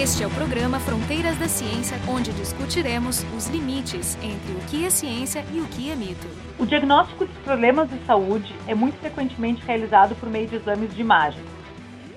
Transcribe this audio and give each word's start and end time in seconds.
Este 0.00 0.22
é 0.22 0.28
o 0.28 0.30
programa 0.30 0.78
Fronteiras 0.78 1.36
da 1.40 1.48
Ciência, 1.48 1.98
onde 2.08 2.32
discutiremos 2.32 3.24
os 3.36 3.48
limites 3.48 4.14
entre 4.22 4.52
o 4.54 4.60
que 4.70 4.86
é 4.86 4.90
ciência 4.90 5.40
e 5.52 5.58
o 5.58 5.66
que 5.66 5.90
é 5.90 5.96
mito. 5.96 6.28
O 6.56 6.64
diagnóstico 6.64 7.26
de 7.26 7.36
problemas 7.40 7.90
de 7.90 7.98
saúde 8.06 8.54
é 8.68 8.76
muito 8.76 8.96
frequentemente 8.98 9.60
realizado 9.66 10.14
por 10.14 10.30
meio 10.30 10.46
de 10.46 10.54
exames 10.54 10.94
de 10.94 11.00
imagem. 11.00 11.42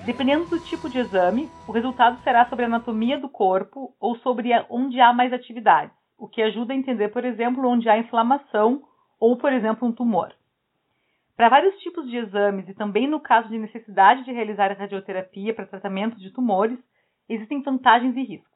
Dependendo 0.06 0.46
do 0.46 0.60
tipo 0.60 0.92
de 0.92 1.00
exame, 1.00 1.50
o 1.68 1.72
resultado 1.72 2.22
será 2.22 2.48
sobre 2.50 2.66
a 2.66 2.68
anatomia 2.68 3.18
do 3.18 3.28
corpo 3.28 3.96
ou 4.00 4.16
sobre 4.18 4.52
onde 4.70 5.02
há 5.02 5.12
mais 5.12 5.34
atividades, 5.34 5.96
o 6.20 6.28
que 6.28 6.44
ajuda 6.44 6.74
a 6.74 6.78
entender, 6.78 7.10
por 7.10 7.26
exemplo, 7.26 7.68
onde 7.68 7.90
há 7.90 7.98
inflamação 7.98 8.84
ou, 9.20 9.38
por 9.38 9.52
exemplo, 9.52 9.88
um 9.88 9.92
tumor. 9.92 10.32
Para 11.36 11.50
vários 11.50 11.76
tipos 11.80 12.08
de 12.08 12.18
exames 12.18 12.70
e 12.70 12.76
também 12.76 13.08
no 13.08 13.20
caso 13.20 13.50
de 13.50 13.58
necessidade 13.58 14.24
de 14.24 14.32
realizar 14.32 14.72
radioterapia 14.78 15.52
para 15.56 15.66
tratamento 15.66 16.20
de 16.20 16.30
tumores, 16.30 16.78
existem 17.34 17.62
vantagens 17.62 18.16
e 18.18 18.24
riscos. 18.24 18.52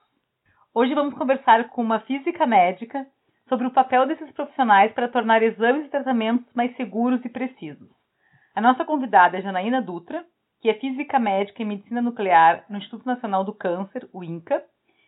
Hoje 0.73 0.93
vamos 0.93 1.13
conversar 1.13 1.70
com 1.70 1.81
uma 1.81 2.02
física 2.02 2.45
médica 2.45 3.07
sobre 3.47 3.66
o 3.66 3.71
papel 3.71 4.05
desses 4.05 4.29
profissionais 4.31 4.91
para 4.91 5.07
tornar 5.07 5.41
exames 5.41 5.85
e 5.85 5.89
tratamentos 5.89 6.45
mais 6.53 6.75
seguros 6.75 7.23
e 7.23 7.30
precisos. 7.30 7.89
A 8.53 8.59
nossa 8.59 8.83
convidada 8.83 9.38
é 9.38 9.41
Janaína 9.41 9.81
Dutra, 9.81 10.25
que 10.61 10.69
é 10.69 10.73
física 10.73 11.17
médica 11.19 11.63
em 11.63 11.66
medicina 11.66 12.02
nuclear 12.02 12.66
no 12.69 12.77
Instituto 12.77 13.05
Nacional 13.05 13.45
do 13.45 13.53
Câncer, 13.53 14.09
o 14.11 14.23
INCA, 14.23 14.61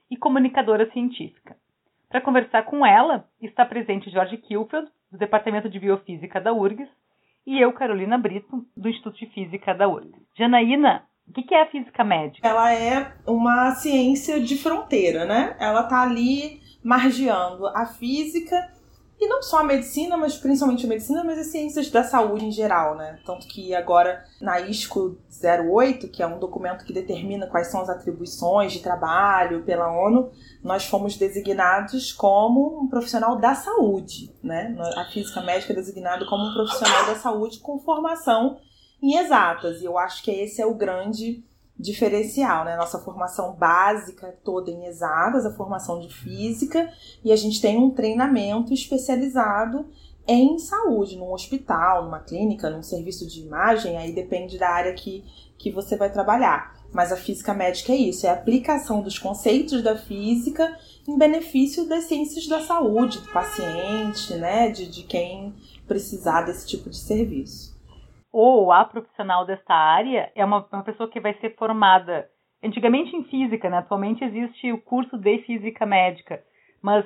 e 0.10 0.16
comunicadora 0.16 0.90
científica. 0.92 1.58
Para 2.08 2.22
conversar 2.22 2.64
com 2.64 2.86
ela, 2.86 3.28
está 3.42 3.66
presente 3.66 4.10
Jorge 4.10 4.38
Kilfeld, 4.38 4.90
do 5.12 5.18
Departamento 5.18 5.70
de 5.70 5.78
Biofísica 5.78 6.40
da 6.40 6.54
URGS, 6.54 6.90
e 7.46 7.60
eu, 7.60 7.74
Carolina 7.74 8.18
Brito, 8.18 8.66
do 8.78 8.88
Instituto 8.88 9.18
de 9.18 9.26
Física 9.28 9.74
da 9.74 9.90
URGS. 9.90 10.22
Janaína, 10.38 11.04
o 11.30 11.34
que 11.34 11.54
é 11.54 11.64
a 11.64 11.70
física 11.70 12.04
médica? 12.04 12.48
Ela 12.48 12.74
é 12.74 13.14
uma 13.26 13.76
ciência 13.76 14.40
de 14.40 14.58
fronteira, 14.58 15.26
né? 15.26 15.56
Ela 15.60 15.82
está 15.82 16.02
ali 16.02 16.62
margeando 16.84 17.68
a 17.68 17.86
física 17.86 18.56
e 19.20 19.28
não 19.28 19.42
só 19.42 19.60
a 19.60 19.64
medicina, 19.64 20.16
mas 20.16 20.38
principalmente 20.38 20.86
a 20.86 20.90
medicina, 20.90 21.24
mas 21.24 21.40
as 21.40 21.48
ciências 21.48 21.90
da 21.90 22.04
saúde 22.04 22.46
em 22.46 22.52
geral, 22.52 22.96
né? 22.96 23.20
Tanto 23.26 23.48
que 23.48 23.74
agora 23.74 24.24
na 24.40 24.60
ISCO 24.62 25.18
08, 25.44 26.08
que 26.10 26.22
é 26.22 26.28
um 26.28 26.38
documento 26.38 26.86
que 26.86 26.94
determina 26.94 27.48
quais 27.48 27.68
são 27.68 27.82
as 27.82 27.90
atribuições 27.90 28.72
de 28.72 28.80
trabalho 28.80 29.64
pela 29.64 29.92
ONU, 29.92 30.32
nós 30.64 30.86
fomos 30.86 31.18
designados 31.18 32.14
como 32.14 32.80
um 32.80 32.88
profissional 32.88 33.38
da 33.38 33.56
saúde, 33.56 34.32
né? 34.44 34.76
A 34.96 35.06
física 35.06 35.42
médica 35.42 35.74
é 35.74 35.76
designado 35.76 36.28
como 36.28 36.44
um 36.44 36.54
profissional 36.54 37.08
da 37.08 37.16
saúde 37.16 37.60
com 37.60 37.80
formação 37.80 38.60
em 39.02 39.18
exatas. 39.18 39.82
E 39.82 39.86
eu 39.86 39.98
acho 39.98 40.24
que 40.24 40.32
esse 40.32 40.62
é 40.62 40.66
o 40.66 40.74
grande 40.74 41.44
diferencial, 41.80 42.66
né? 42.66 42.76
Nossa 42.76 43.00
formação 43.00 43.54
básica 43.54 44.36
toda 44.44 44.72
em 44.72 44.86
exatas, 44.86 45.46
a 45.46 45.54
formação 45.54 46.00
de 46.00 46.14
física, 46.14 46.92
e 47.24 47.32
a 47.32 47.36
gente 47.36 47.62
tem 47.62 47.78
um 47.78 47.92
treinamento 47.92 48.74
especializado 48.74 49.86
em 50.28 50.58
saúde, 50.60 51.16
num 51.16 51.32
hospital, 51.32 52.04
numa 52.04 52.20
clínica, 52.20 52.70
num 52.70 52.84
serviço 52.84 53.26
de 53.28 53.42
imagem, 53.42 53.96
aí 53.96 54.12
depende 54.12 54.58
da 54.58 54.70
área 54.70 54.94
que, 54.94 55.24
que 55.58 55.72
você 55.72 55.96
vai 55.96 56.12
trabalhar. 56.12 56.76
Mas 56.92 57.12
a 57.12 57.16
física 57.16 57.54
médica 57.54 57.94
é 57.94 57.96
isso, 57.96 58.26
é 58.26 58.30
a 58.30 58.34
aplicação 58.34 59.02
dos 59.02 59.20
conceitos 59.20 59.82
da 59.82 59.96
física 59.96 60.78
em 61.08 61.18
benefício 61.18 61.88
das 61.88 62.06
ciências 62.06 62.48
da 62.48 62.62
saúde, 62.62 63.20
do 63.20 63.30
paciente, 63.30 64.34
né, 64.34 64.70
de, 64.70 64.88
de 64.88 65.04
quem 65.04 65.54
precisar 65.88 66.42
desse 66.42 66.66
tipo 66.68 66.90
de 66.90 66.98
serviço 66.98 67.77
ou 68.32 68.72
a 68.72 68.86
profissional 68.86 69.46
desta 69.46 69.74
área 69.74 70.32
é 70.36 70.44
uma, 70.44 70.66
uma 70.72 70.84
pessoa 70.84 71.10
que 71.10 71.20
vai 71.20 71.34
ser 71.36 71.56
formada 71.56 72.30
antigamente 72.64 73.16
em 73.16 73.24
física, 73.26 73.70
né? 73.70 73.78
Atualmente 73.78 74.24
existe 74.24 74.72
o 74.72 74.82
curso 74.82 75.18
de 75.18 75.40
física 75.40 75.86
médica, 75.86 76.44
mas 76.82 77.06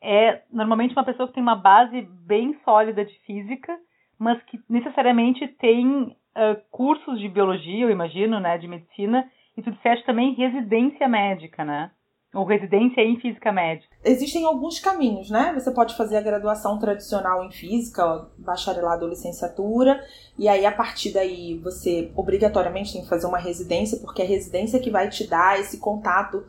é 0.00 0.42
normalmente 0.52 0.92
uma 0.92 1.04
pessoa 1.04 1.28
que 1.28 1.34
tem 1.34 1.42
uma 1.42 1.56
base 1.56 2.02
bem 2.02 2.58
sólida 2.64 3.04
de 3.04 3.14
física, 3.20 3.78
mas 4.18 4.42
que 4.44 4.60
necessariamente 4.68 5.46
tem 5.46 6.04
uh, 6.04 6.60
cursos 6.70 7.20
de 7.20 7.28
biologia, 7.28 7.84
eu 7.84 7.90
imagino, 7.90 8.40
né, 8.40 8.58
de 8.58 8.66
medicina, 8.66 9.30
e 9.56 9.62
tu 9.62 9.70
disseste 9.70 10.04
também 10.04 10.34
residência 10.34 11.08
médica, 11.08 11.64
né? 11.64 11.90
Ou 12.34 12.44
residência 12.44 13.02
em 13.02 13.20
física 13.20 13.52
médica? 13.52 13.94
Existem 14.02 14.46
alguns 14.46 14.78
caminhos, 14.78 15.28
né? 15.28 15.52
Você 15.54 15.70
pode 15.70 15.94
fazer 15.96 16.16
a 16.16 16.22
graduação 16.22 16.78
tradicional 16.78 17.44
em 17.44 17.50
física, 17.50 18.26
bacharelado 18.38 19.04
ou 19.04 19.10
licenciatura, 19.10 20.02
e 20.38 20.48
aí 20.48 20.64
a 20.64 20.72
partir 20.72 21.12
daí 21.12 21.58
você 21.58 22.10
obrigatoriamente 22.16 22.92
tem 22.92 23.02
que 23.02 23.08
fazer 23.08 23.26
uma 23.26 23.38
residência, 23.38 23.98
porque 23.98 24.22
é 24.22 24.24
a 24.24 24.28
residência 24.28 24.80
que 24.80 24.90
vai 24.90 25.10
te 25.10 25.26
dar 25.26 25.60
esse 25.60 25.78
contato 25.78 26.42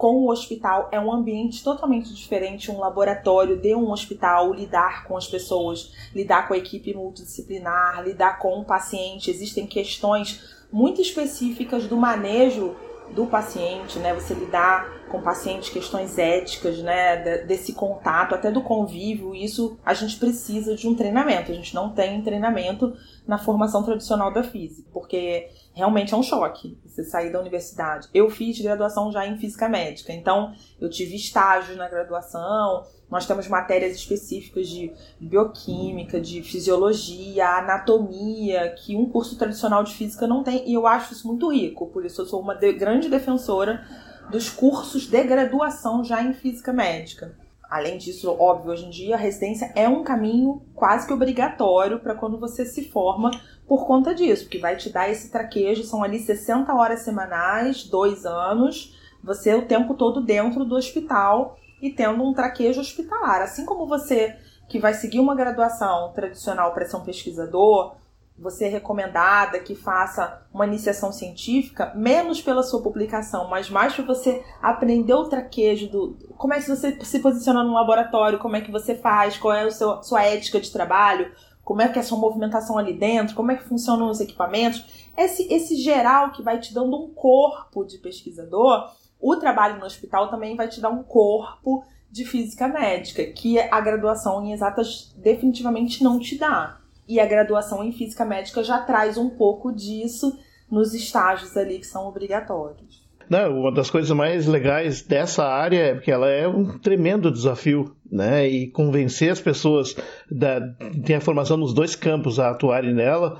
com 0.00 0.14
o 0.14 0.30
hospital 0.30 0.88
é 0.90 0.98
um 0.98 1.12
ambiente 1.12 1.62
totalmente 1.62 2.14
diferente, 2.14 2.70
um 2.70 2.78
laboratório 2.78 3.58
de 3.58 3.74
um 3.74 3.90
hospital, 3.90 4.50
lidar 4.54 5.04
com 5.04 5.14
as 5.14 5.28
pessoas, 5.28 5.92
lidar 6.14 6.48
com 6.48 6.54
a 6.54 6.56
equipe 6.56 6.94
multidisciplinar, 6.94 8.02
lidar 8.02 8.38
com 8.38 8.58
o 8.58 8.64
paciente. 8.64 9.30
Existem 9.30 9.66
questões 9.66 10.64
muito 10.72 11.02
específicas 11.02 11.86
do 11.86 11.98
manejo 11.98 12.74
do 13.14 13.26
paciente, 13.26 13.98
né? 13.98 14.14
Você 14.14 14.34
lidar 14.34 15.00
com 15.08 15.18
o 15.18 15.22
paciente, 15.22 15.70
questões 15.70 16.18
éticas, 16.18 16.78
né? 16.78 17.38
Desse 17.44 17.72
contato, 17.72 18.34
até 18.34 18.50
do 18.50 18.62
convívio, 18.62 19.34
isso 19.34 19.78
a 19.84 19.94
gente 19.94 20.16
precisa 20.16 20.76
de 20.76 20.88
um 20.88 20.94
treinamento. 20.94 21.50
A 21.50 21.54
gente 21.54 21.74
não 21.74 21.90
tem 21.90 22.22
treinamento 22.22 22.96
na 23.26 23.38
formação 23.38 23.82
tradicional 23.82 24.32
da 24.32 24.42
física, 24.42 24.88
porque 24.92 25.48
realmente 25.80 26.12
é 26.12 26.16
um 26.16 26.22
choque 26.22 26.78
você 26.84 27.02
sair 27.02 27.32
da 27.32 27.40
universidade. 27.40 28.08
Eu 28.12 28.28
fiz 28.28 28.60
graduação 28.60 29.10
já 29.10 29.26
em 29.26 29.38
física 29.38 29.66
médica, 29.66 30.12
então 30.12 30.52
eu 30.78 30.90
tive 30.90 31.16
estágios 31.16 31.74
na 31.74 31.88
graduação, 31.88 32.84
nós 33.10 33.26
temos 33.26 33.48
matérias 33.48 33.96
específicas 33.96 34.68
de 34.68 34.92
bioquímica, 35.18 36.20
de 36.20 36.42
fisiologia, 36.42 37.48
anatomia, 37.48 38.74
que 38.74 38.94
um 38.94 39.08
curso 39.08 39.38
tradicional 39.38 39.82
de 39.82 39.94
física 39.94 40.26
não 40.26 40.44
tem, 40.44 40.68
e 40.68 40.74
eu 40.74 40.86
acho 40.86 41.14
isso 41.14 41.26
muito 41.26 41.50
rico, 41.50 41.86
por 41.86 42.04
isso 42.04 42.20
eu 42.20 42.26
sou 42.26 42.42
uma 42.42 42.54
de 42.54 42.72
grande 42.74 43.08
defensora 43.08 43.82
dos 44.30 44.50
cursos 44.50 45.06
de 45.06 45.24
graduação 45.24 46.04
já 46.04 46.22
em 46.22 46.34
física 46.34 46.74
médica. 46.74 47.34
Além 47.70 47.98
disso, 47.98 48.36
óbvio, 48.36 48.72
hoje 48.72 48.84
em 48.84 48.90
dia 48.90 49.14
a 49.14 49.18
residência 49.18 49.72
é 49.76 49.88
um 49.88 50.02
caminho 50.02 50.60
quase 50.74 51.06
que 51.06 51.12
obrigatório 51.12 52.00
para 52.00 52.16
quando 52.16 52.36
você 52.36 52.64
se 52.64 52.88
forma 52.90 53.30
por 53.70 53.86
conta 53.86 54.12
disso, 54.12 54.42
porque 54.42 54.58
vai 54.58 54.74
te 54.74 54.90
dar 54.90 55.08
esse 55.08 55.30
traquejo, 55.30 55.84
são 55.84 56.02
ali 56.02 56.18
60 56.18 56.74
horas 56.74 57.02
semanais, 57.02 57.84
dois 57.84 58.26
anos, 58.26 58.98
você 59.22 59.54
o 59.54 59.64
tempo 59.64 59.94
todo 59.94 60.20
dentro 60.20 60.64
do 60.64 60.74
hospital 60.74 61.56
e 61.80 61.88
tendo 61.88 62.20
um 62.24 62.34
traquejo 62.34 62.80
hospitalar. 62.80 63.42
Assim 63.42 63.64
como 63.64 63.86
você 63.86 64.36
que 64.68 64.80
vai 64.80 64.92
seguir 64.92 65.20
uma 65.20 65.36
graduação 65.36 66.12
tradicional 66.12 66.74
para 66.74 66.84
ser 66.84 66.96
um 66.96 67.04
pesquisador, 67.04 67.94
você 68.36 68.64
é 68.64 68.68
recomendada 68.68 69.60
que 69.60 69.76
faça 69.76 70.42
uma 70.52 70.66
iniciação 70.66 71.12
científica, 71.12 71.92
menos 71.94 72.42
pela 72.42 72.64
sua 72.64 72.82
publicação, 72.82 73.48
mas 73.48 73.70
mais 73.70 73.94
para 73.94 74.04
você 74.04 74.42
aprender 74.60 75.14
o 75.14 75.28
traquejo 75.28 75.88
do 75.88 76.16
como 76.36 76.54
é 76.54 76.60
que 76.60 76.68
você 76.68 76.98
se 77.04 77.20
posiciona 77.20 77.62
no 77.62 77.74
laboratório, 77.74 78.40
como 78.40 78.56
é 78.56 78.62
que 78.62 78.72
você 78.72 78.96
faz, 78.96 79.36
qual 79.36 79.54
é 79.54 79.62
a 79.62 79.70
sua 79.70 80.24
ética 80.24 80.60
de 80.60 80.72
trabalho, 80.72 81.30
como 81.70 81.82
é 81.82 81.88
que 81.88 82.00
é 82.00 82.00
a 82.00 82.04
sua 82.04 82.18
movimentação 82.18 82.76
ali 82.76 82.92
dentro, 82.92 83.36
como 83.36 83.52
é 83.52 83.54
que 83.54 83.62
funcionam 83.62 84.10
os 84.10 84.18
equipamentos. 84.18 84.84
Esse, 85.16 85.46
esse 85.54 85.76
geral 85.76 86.32
que 86.32 86.42
vai 86.42 86.58
te 86.58 86.74
dando 86.74 86.96
um 86.96 87.14
corpo 87.14 87.84
de 87.84 87.96
pesquisador, 87.98 88.90
o 89.20 89.36
trabalho 89.36 89.78
no 89.78 89.86
hospital 89.86 90.28
também 90.28 90.56
vai 90.56 90.66
te 90.66 90.80
dar 90.80 90.90
um 90.90 91.04
corpo 91.04 91.84
de 92.10 92.24
física 92.24 92.66
médica, 92.66 93.24
que 93.24 93.56
a 93.60 93.80
graduação 93.80 94.44
em 94.44 94.52
exatas 94.52 95.14
definitivamente 95.16 96.02
não 96.02 96.18
te 96.18 96.36
dá 96.36 96.80
e 97.06 97.20
a 97.20 97.26
graduação 97.26 97.84
em 97.84 97.92
física 97.92 98.24
médica 98.24 98.64
já 98.64 98.80
traz 98.80 99.16
um 99.16 99.30
pouco 99.30 99.70
disso 99.70 100.36
nos 100.68 100.92
estágios 100.92 101.56
ali 101.56 101.78
que 101.78 101.86
são 101.86 102.08
obrigatórios. 102.08 103.08
Não, 103.28 103.60
uma 103.60 103.70
das 103.70 103.88
coisas 103.88 104.10
mais 104.10 104.44
legais 104.44 105.02
dessa 105.02 105.44
área 105.44 105.92
é 105.92 105.96
que 106.00 106.10
ela 106.10 106.28
é 106.28 106.48
um 106.48 106.76
tremendo 106.80 107.30
desafio 107.30 107.94
né, 108.10 108.48
e 108.48 108.66
convencer 108.66 109.30
as 109.30 109.40
pessoas 109.40 109.96
da 110.30 110.60
ter 111.04 111.14
a 111.14 111.20
formação 111.20 111.56
nos 111.56 111.72
dois 111.72 111.94
campos 111.94 112.38
a 112.38 112.50
atuarem 112.50 112.92
nela, 112.92 113.38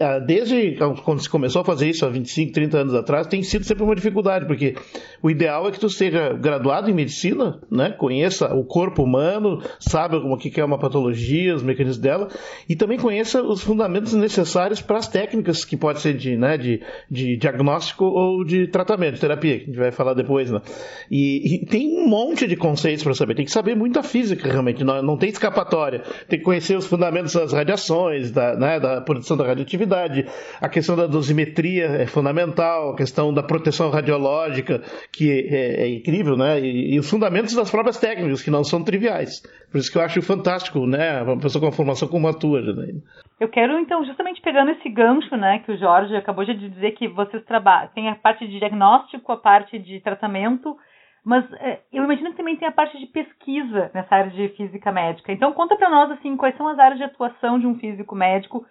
ah, 0.00 0.18
desde 0.18 0.76
quando 1.04 1.20
se 1.20 1.28
começou 1.28 1.62
a 1.62 1.64
fazer 1.64 1.88
isso 1.88 2.04
há 2.04 2.08
25, 2.08 2.52
30 2.52 2.78
anos 2.78 2.94
atrás, 2.94 3.26
tem 3.26 3.42
sido 3.42 3.64
sempre 3.64 3.84
uma 3.84 3.94
dificuldade, 3.94 4.46
porque 4.46 4.74
o 5.22 5.30
ideal 5.30 5.68
é 5.68 5.70
que 5.70 5.78
tu 5.78 5.88
seja 5.88 6.32
graduado 6.32 6.90
em 6.90 6.94
medicina, 6.94 7.60
né, 7.70 7.90
conheça 7.90 8.52
o 8.54 8.64
corpo 8.64 9.02
humano, 9.02 9.62
saiba 9.78 10.16
o 10.16 10.36
que 10.36 10.60
é 10.60 10.64
uma 10.64 10.78
patologia, 10.78 11.54
os 11.54 11.62
mecanismos 11.62 11.98
dela, 11.98 12.28
e 12.68 12.74
também 12.74 12.98
conheça 12.98 13.42
os 13.42 13.62
fundamentos 13.62 14.14
necessários 14.14 14.80
para 14.80 14.98
as 14.98 15.08
técnicas 15.08 15.64
que 15.64 15.76
pode 15.76 16.00
ser 16.00 16.14
de, 16.14 16.36
né, 16.36 16.56
de, 16.56 16.82
de 17.10 17.36
diagnóstico 17.36 18.04
ou 18.04 18.44
de 18.44 18.66
tratamento, 18.66 19.20
terapia, 19.20 19.58
que 19.58 19.64
a 19.64 19.66
gente 19.66 19.78
vai 19.78 19.92
falar 19.92 20.14
depois, 20.14 20.50
né? 20.50 20.60
E, 21.10 21.54
e 21.54 21.66
tem 21.66 21.98
um 21.98 22.08
monte 22.08 22.46
de 22.46 22.56
conceitos 22.56 23.04
para 23.04 23.14
saber, 23.14 23.34
tem 23.34 23.44
que 23.44 23.50
saber 23.50 23.74
muito 23.74 23.98
a 23.98 24.02
física, 24.08 24.48
realmente, 24.48 24.82
não, 24.82 25.02
não 25.02 25.16
tem 25.16 25.28
escapatória. 25.28 26.02
Tem 26.28 26.38
que 26.38 26.44
conhecer 26.44 26.76
os 26.76 26.86
fundamentos 26.86 27.34
das 27.34 27.52
radiações, 27.52 28.30
da, 28.30 28.56
né, 28.56 28.80
da 28.80 29.00
produção 29.00 29.36
da 29.36 29.46
radioatividade, 29.46 30.26
a 30.60 30.68
questão 30.68 30.96
da 30.96 31.06
dosimetria 31.06 31.86
é 31.86 32.06
fundamental, 32.06 32.90
a 32.90 32.96
questão 32.96 33.32
da 33.32 33.42
proteção 33.42 33.90
radiológica, 33.90 34.82
que 35.12 35.30
é, 35.50 35.82
é 35.82 35.88
incrível, 35.88 36.36
né? 36.36 36.60
E, 36.60 36.94
e, 36.94 36.98
os 36.98 37.08
fundamentos 37.08 37.54
das 37.54 37.70
próprias 37.70 37.98
técnicas, 37.98 38.42
que 38.42 38.50
não 38.50 38.64
são 38.64 38.82
triviais. 38.82 39.42
Por 39.70 39.78
isso 39.78 39.90
que 39.90 39.98
eu 39.98 40.02
acho 40.02 40.20
fantástico, 40.22 40.86
né? 40.86 41.22
Uma 41.22 41.38
pessoa 41.38 41.60
com 41.60 41.66
uma 41.66 41.72
formação 41.72 42.08
como 42.08 42.28
a 42.28 42.32
tua, 42.32 42.60
né? 42.60 42.94
Eu 43.40 43.48
quero, 43.48 43.78
então, 43.78 44.04
justamente 44.04 44.40
pegando 44.40 44.72
esse 44.72 44.88
gancho, 44.88 45.36
né, 45.36 45.60
que 45.64 45.70
o 45.70 45.78
Jorge 45.78 46.14
acabou 46.16 46.44
de 46.44 46.54
dizer 46.54 46.92
que 46.92 47.06
vocês 47.06 47.44
trabalham, 47.44 47.88
tem 47.94 48.08
a 48.08 48.16
parte 48.16 48.46
de 48.48 48.58
diagnóstico, 48.58 49.30
a 49.30 49.36
parte 49.36 49.78
de 49.78 50.00
tratamento, 50.00 50.76
mas 51.28 51.44
é, 51.60 51.80
eu 51.92 52.04
imagino 52.04 52.30
que 52.30 52.38
também 52.38 52.56
tem 52.56 52.66
a 52.66 52.72
parte 52.72 52.98
de 52.98 53.04
pesquisa 53.04 53.90
nessa 53.92 54.14
área 54.14 54.30
de 54.30 54.48
física 54.56 54.90
médica. 54.90 55.30
Então, 55.30 55.52
conta 55.52 55.76
para 55.76 55.90
nós, 55.90 56.10
assim, 56.12 56.34
quais 56.38 56.56
são 56.56 56.66
as 56.66 56.78
áreas 56.78 56.96
de 56.96 57.04
atuação 57.04 57.58
de 57.58 57.66
um 57.66 57.78
físico 57.78 58.14
médico 58.14 58.64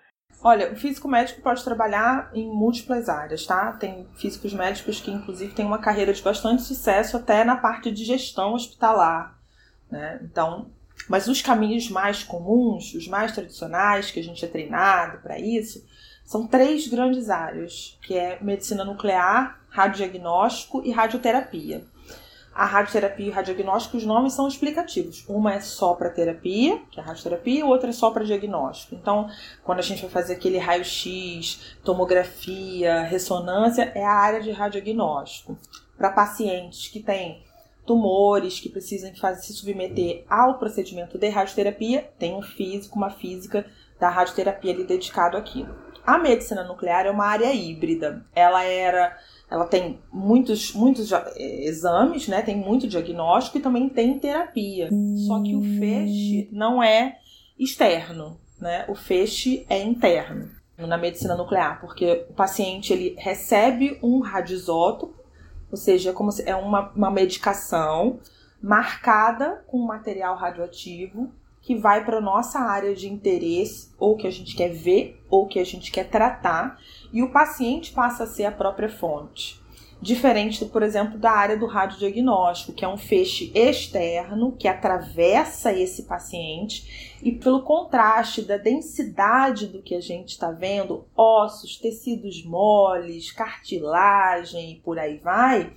Olha, 0.43 0.71
o 0.71 0.75
físico 0.75 1.07
médico 1.07 1.41
pode 1.41 1.63
trabalhar 1.63 2.29
em 2.33 2.47
múltiplas 2.47 3.09
áreas, 3.09 3.45
tá? 3.45 3.73
Tem 3.73 4.07
físicos 4.15 4.53
médicos 4.53 4.99
que, 4.99 5.11
inclusive, 5.11 5.53
têm 5.53 5.65
uma 5.65 5.79
carreira 5.79 6.13
de 6.13 6.21
bastante 6.21 6.63
sucesso 6.63 7.17
até 7.17 7.43
na 7.43 7.57
parte 7.57 7.91
de 7.91 8.03
gestão 8.03 8.53
hospitalar, 8.53 9.35
né? 9.89 10.19
Então, 10.23 10.69
mas 11.07 11.27
os 11.27 11.41
caminhos 11.41 11.89
mais 11.89 12.23
comuns, 12.23 12.93
os 12.93 13.07
mais 13.07 13.31
tradicionais, 13.31 14.11
que 14.11 14.19
a 14.19 14.23
gente 14.23 14.43
é 14.43 14.47
treinado 14.47 15.19
para 15.19 15.39
isso, 15.39 15.83
são 16.23 16.47
três 16.47 16.87
grandes 16.87 17.29
áreas, 17.29 17.97
que 18.01 18.15
é 18.15 18.39
medicina 18.41 18.83
nuclear, 18.83 19.59
radiodiagnóstico 19.69 20.83
e 20.83 20.91
radioterapia. 20.91 21.85
A 22.57 22.65
radioterapia 22.65 23.27
e 23.27 23.29
radiodiagnóstico, 23.29 23.97
os 23.97 24.03
nomes 24.03 24.33
são 24.33 24.47
explicativos. 24.47 25.23
Uma 25.29 25.53
é 25.53 25.59
só 25.59 25.93
para 25.93 26.09
terapia, 26.09 26.81
que 26.89 26.99
é 26.99 27.03
a 27.03 27.05
radioterapia, 27.05 27.59
e 27.59 27.63
outra 27.63 27.91
é 27.91 27.93
só 27.93 28.09
para 28.09 28.25
diagnóstico. 28.25 28.95
Então, 28.95 29.29
quando 29.63 29.77
a 29.77 29.83
gente 29.83 30.01
vai 30.01 30.09
fazer 30.09 30.33
aquele 30.33 30.57
raio-x, 30.57 31.77
tomografia, 31.83 33.03
ressonância, 33.03 33.91
é 33.93 34.03
a 34.03 34.11
área 34.11 34.41
de 34.41 34.49
radiodiagnóstico. 34.49 35.55
Para 35.95 36.09
pacientes 36.09 36.87
que 36.87 36.99
têm 36.99 37.43
tumores, 37.85 38.59
que 38.59 38.69
precisam 38.69 39.15
fazer, 39.15 39.43
se 39.43 39.53
submeter 39.53 40.25
ao 40.27 40.57
procedimento 40.57 41.15
de 41.15 41.29
radioterapia, 41.29 42.09
tem 42.17 42.33
um 42.33 42.41
físico, 42.41 42.97
uma 42.97 43.11
física 43.11 43.67
da 43.99 44.09
radioterapia 44.09 44.73
ali 44.73 44.83
dedicado 44.83 45.37
àquilo. 45.37 45.75
A 46.03 46.17
medicina 46.17 46.63
nuclear 46.63 47.05
é 47.05 47.11
uma 47.11 47.25
área 47.25 47.53
híbrida. 47.53 48.25
Ela 48.33 48.63
era 48.63 49.15
ela 49.49 49.65
tem 49.65 49.99
muitos, 50.11 50.73
muitos 50.73 51.11
eh, 51.11 51.65
exames, 51.65 52.27
né? 52.27 52.41
Tem 52.41 52.55
muito 52.55 52.87
diagnóstico 52.87 53.57
e 53.57 53.61
também 53.61 53.87
tem 53.87 54.19
terapia. 54.19 54.89
Só 55.25 55.41
que 55.41 55.55
o 55.55 55.61
feixe 55.61 56.49
não 56.51 56.83
é 56.83 57.17
externo, 57.57 58.39
né? 58.59 58.85
O 58.89 58.95
feixe 58.95 59.65
é 59.69 59.81
interno 59.81 60.49
na 60.77 60.97
medicina 60.97 61.35
nuclear, 61.35 61.79
porque 61.81 62.25
o 62.29 62.33
paciente 62.33 62.93
ele 62.93 63.15
recebe 63.17 63.97
um 64.03 64.19
radioisótopo, 64.19 65.15
ou 65.71 65.77
seja, 65.77 66.11
é 66.11 66.13
como 66.13 66.31
se 66.31 66.47
é 66.47 66.55
uma, 66.55 66.91
uma 66.91 67.09
medicação 67.09 68.19
marcada 68.61 69.63
com 69.67 69.79
material 69.79 70.35
radioativo 70.35 71.31
que 71.67 71.75
vai 71.75 72.05
para 72.05 72.21
nossa 72.21 72.59
área 72.59 72.95
de 72.95 73.09
interesse, 73.09 73.89
ou 73.99 74.15
que 74.15 74.25
a 74.25 74.31
gente 74.31 74.55
quer 74.55 74.69
ver, 74.69 75.21
ou 75.29 75.45
que 75.47 75.59
a 75.59 75.65
gente 75.65 75.91
quer 75.91 76.09
tratar, 76.09 76.79
e 77.11 77.21
o 77.21 77.29
paciente 77.29 77.91
passa 77.91 78.23
a 78.23 78.25
ser 78.25 78.45
a 78.45 78.51
própria 78.53 78.87
fonte. 78.87 79.59
Diferente, 80.01 80.63
por 80.63 80.81
exemplo, 80.81 81.19
da 81.19 81.31
área 81.31 81.57
do 81.57 81.65
radiodiagnóstico, 81.65 82.71
que 82.71 82.85
é 82.85 82.87
um 82.87 82.95
feixe 82.95 83.51
externo 83.53 84.55
que 84.57 84.65
atravessa 84.65 85.73
esse 85.73 86.03
paciente 86.03 87.17
e, 87.21 87.33
pelo 87.33 87.63
contraste 87.63 88.43
da 88.43 88.55
densidade 88.55 89.67
do 89.67 89.81
que 89.81 89.93
a 89.93 89.99
gente 89.99 90.29
está 90.29 90.51
vendo, 90.51 91.05
ossos, 91.17 91.75
tecidos 91.75 92.45
moles, 92.45 93.29
cartilagem 93.33 94.71
e 94.71 94.75
por 94.75 94.97
aí 94.97 95.17
vai, 95.17 95.73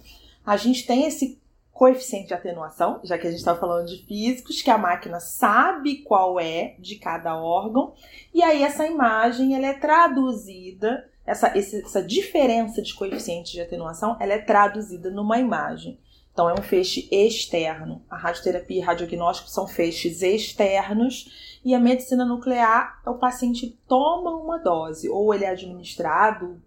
a 0.46 0.56
gente 0.56 0.86
tem 0.86 1.04
esse 1.04 1.40
coeficiente 1.80 2.28
de 2.28 2.34
atenuação, 2.34 3.00
já 3.02 3.16
que 3.16 3.26
a 3.26 3.30
gente 3.30 3.38
está 3.38 3.56
falando 3.56 3.86
de 3.86 4.04
físicos, 4.04 4.60
que 4.60 4.70
a 4.70 4.76
máquina 4.76 5.18
sabe 5.18 6.02
qual 6.02 6.38
é 6.38 6.74
de 6.78 6.96
cada 6.96 7.34
órgão, 7.42 7.94
e 8.34 8.42
aí 8.42 8.62
essa 8.62 8.86
imagem 8.86 9.56
ela 9.56 9.66
é 9.66 9.72
traduzida, 9.72 11.08
essa, 11.24 11.56
essa 11.56 12.02
diferença 12.02 12.82
de 12.82 12.92
coeficiente 12.92 13.52
de 13.52 13.62
atenuação, 13.62 14.14
ela 14.20 14.34
é 14.34 14.38
traduzida 14.38 15.10
numa 15.10 15.38
imagem. 15.38 15.98
Então 16.30 16.50
é 16.50 16.52
um 16.52 16.62
feixe 16.62 17.08
externo. 17.10 18.02
A 18.10 18.16
radioterapia 18.18 18.76
e 18.76 18.84
radiodiagnóstico 18.84 19.48
são 19.48 19.66
feixes 19.66 20.20
externos 20.20 21.60
e 21.64 21.74
a 21.74 21.80
medicina 21.80 22.26
nuclear, 22.26 23.00
o 23.06 23.14
paciente 23.14 23.74
toma 23.88 24.36
uma 24.36 24.58
dose, 24.58 25.08
ou 25.08 25.32
ele 25.32 25.46
é 25.46 25.48
administrado 25.48 26.60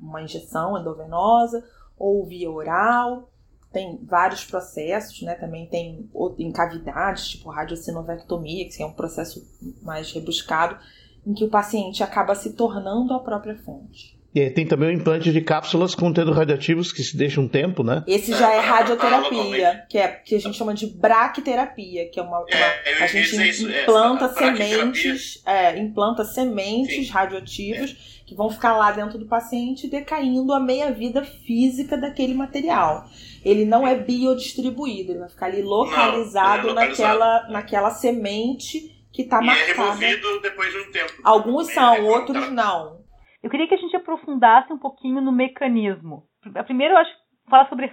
uma 0.00 0.20
injeção 0.20 0.76
endovenosa, 0.76 1.64
ou 1.96 2.26
via 2.26 2.50
oral, 2.50 3.28
tem 3.76 4.00
vários 4.02 4.42
processos, 4.42 5.20
né? 5.20 5.34
Também 5.34 5.66
tem 5.66 6.08
em 6.38 6.50
cavidades, 6.50 7.28
tipo 7.28 7.50
radiossinovectomia, 7.50 8.66
que 8.66 8.82
é 8.82 8.86
um 8.86 8.92
processo 8.92 9.46
mais 9.82 10.10
rebuscado, 10.12 10.78
em 11.26 11.34
que 11.34 11.44
o 11.44 11.48
paciente 11.50 12.02
acaba 12.02 12.34
se 12.34 12.54
tornando 12.54 13.12
a 13.12 13.20
própria 13.20 13.54
fonte. 13.54 14.16
E 14.34 14.48
tem 14.50 14.66
também 14.66 14.88
o 14.88 14.92
implante 14.92 15.30
de 15.30 15.40
cápsulas 15.42 15.94
contendo 15.94 16.32
radioativos 16.32 16.90
que 16.90 17.02
se 17.02 17.18
deixa 17.18 17.38
um 17.38 17.48
tempo, 17.48 17.82
né? 17.82 18.02
Esse 18.06 18.32
já 18.32 18.50
é 18.50 18.60
radioterapia, 18.60 19.84
que 19.90 19.98
é 19.98 20.08
que 20.08 20.34
a 20.34 20.40
gente 20.40 20.56
chama 20.56 20.72
de 20.72 20.86
braquiterapia, 20.86 22.08
que 22.08 22.18
é 22.18 22.22
uma, 22.22 22.38
uma 22.38 22.46
é, 22.48 23.02
a 23.02 23.06
gente 23.06 23.48
isso, 23.48 23.68
implanta 23.70 24.28
sementes, 24.30 25.42
é, 25.44 25.78
implanta 25.78 26.24
sementes 26.24 27.10
radioativos 27.10 28.15
que 28.26 28.34
vão 28.34 28.50
ficar 28.50 28.76
lá 28.76 28.90
dentro 28.90 29.18
do 29.18 29.26
paciente 29.26 29.88
decaindo 29.88 30.52
a 30.52 30.60
meia 30.60 30.90
vida 30.90 31.22
física 31.24 31.96
daquele 31.96 32.34
material 32.34 33.06
ele 33.46 33.64
não 33.64 33.86
é 33.86 33.94
biodistribuído, 33.94 35.12
ele 35.12 35.20
vai 35.20 35.28
ficar 35.28 35.46
ali 35.46 35.62
localizado, 35.62 36.64
não, 36.64 36.70
é 36.70 36.86
localizado. 36.86 37.18
naquela, 37.18 37.48
naquela 37.48 37.90
semente 37.90 38.90
que 39.12 39.22
está 39.22 39.40
marcada. 39.40 39.70
é 39.70 39.74
removido 39.74 40.40
depois 40.40 40.72
de 40.72 40.78
um 40.80 40.90
tempo. 40.90 41.12
Alguns 41.22 41.72
são, 41.72 42.04
outros 42.06 42.50
não. 42.50 43.04
Eu 43.40 43.48
queria 43.48 43.68
que 43.68 43.74
a 43.74 43.78
gente 43.78 43.94
aprofundasse 43.94 44.72
um 44.72 44.78
pouquinho 44.78 45.20
no 45.20 45.30
mecanismo. 45.30 46.24
Primeiro, 46.64 46.94
eu 46.94 46.98
acho 46.98 47.10
fala 47.48 47.68
sobre 47.68 47.88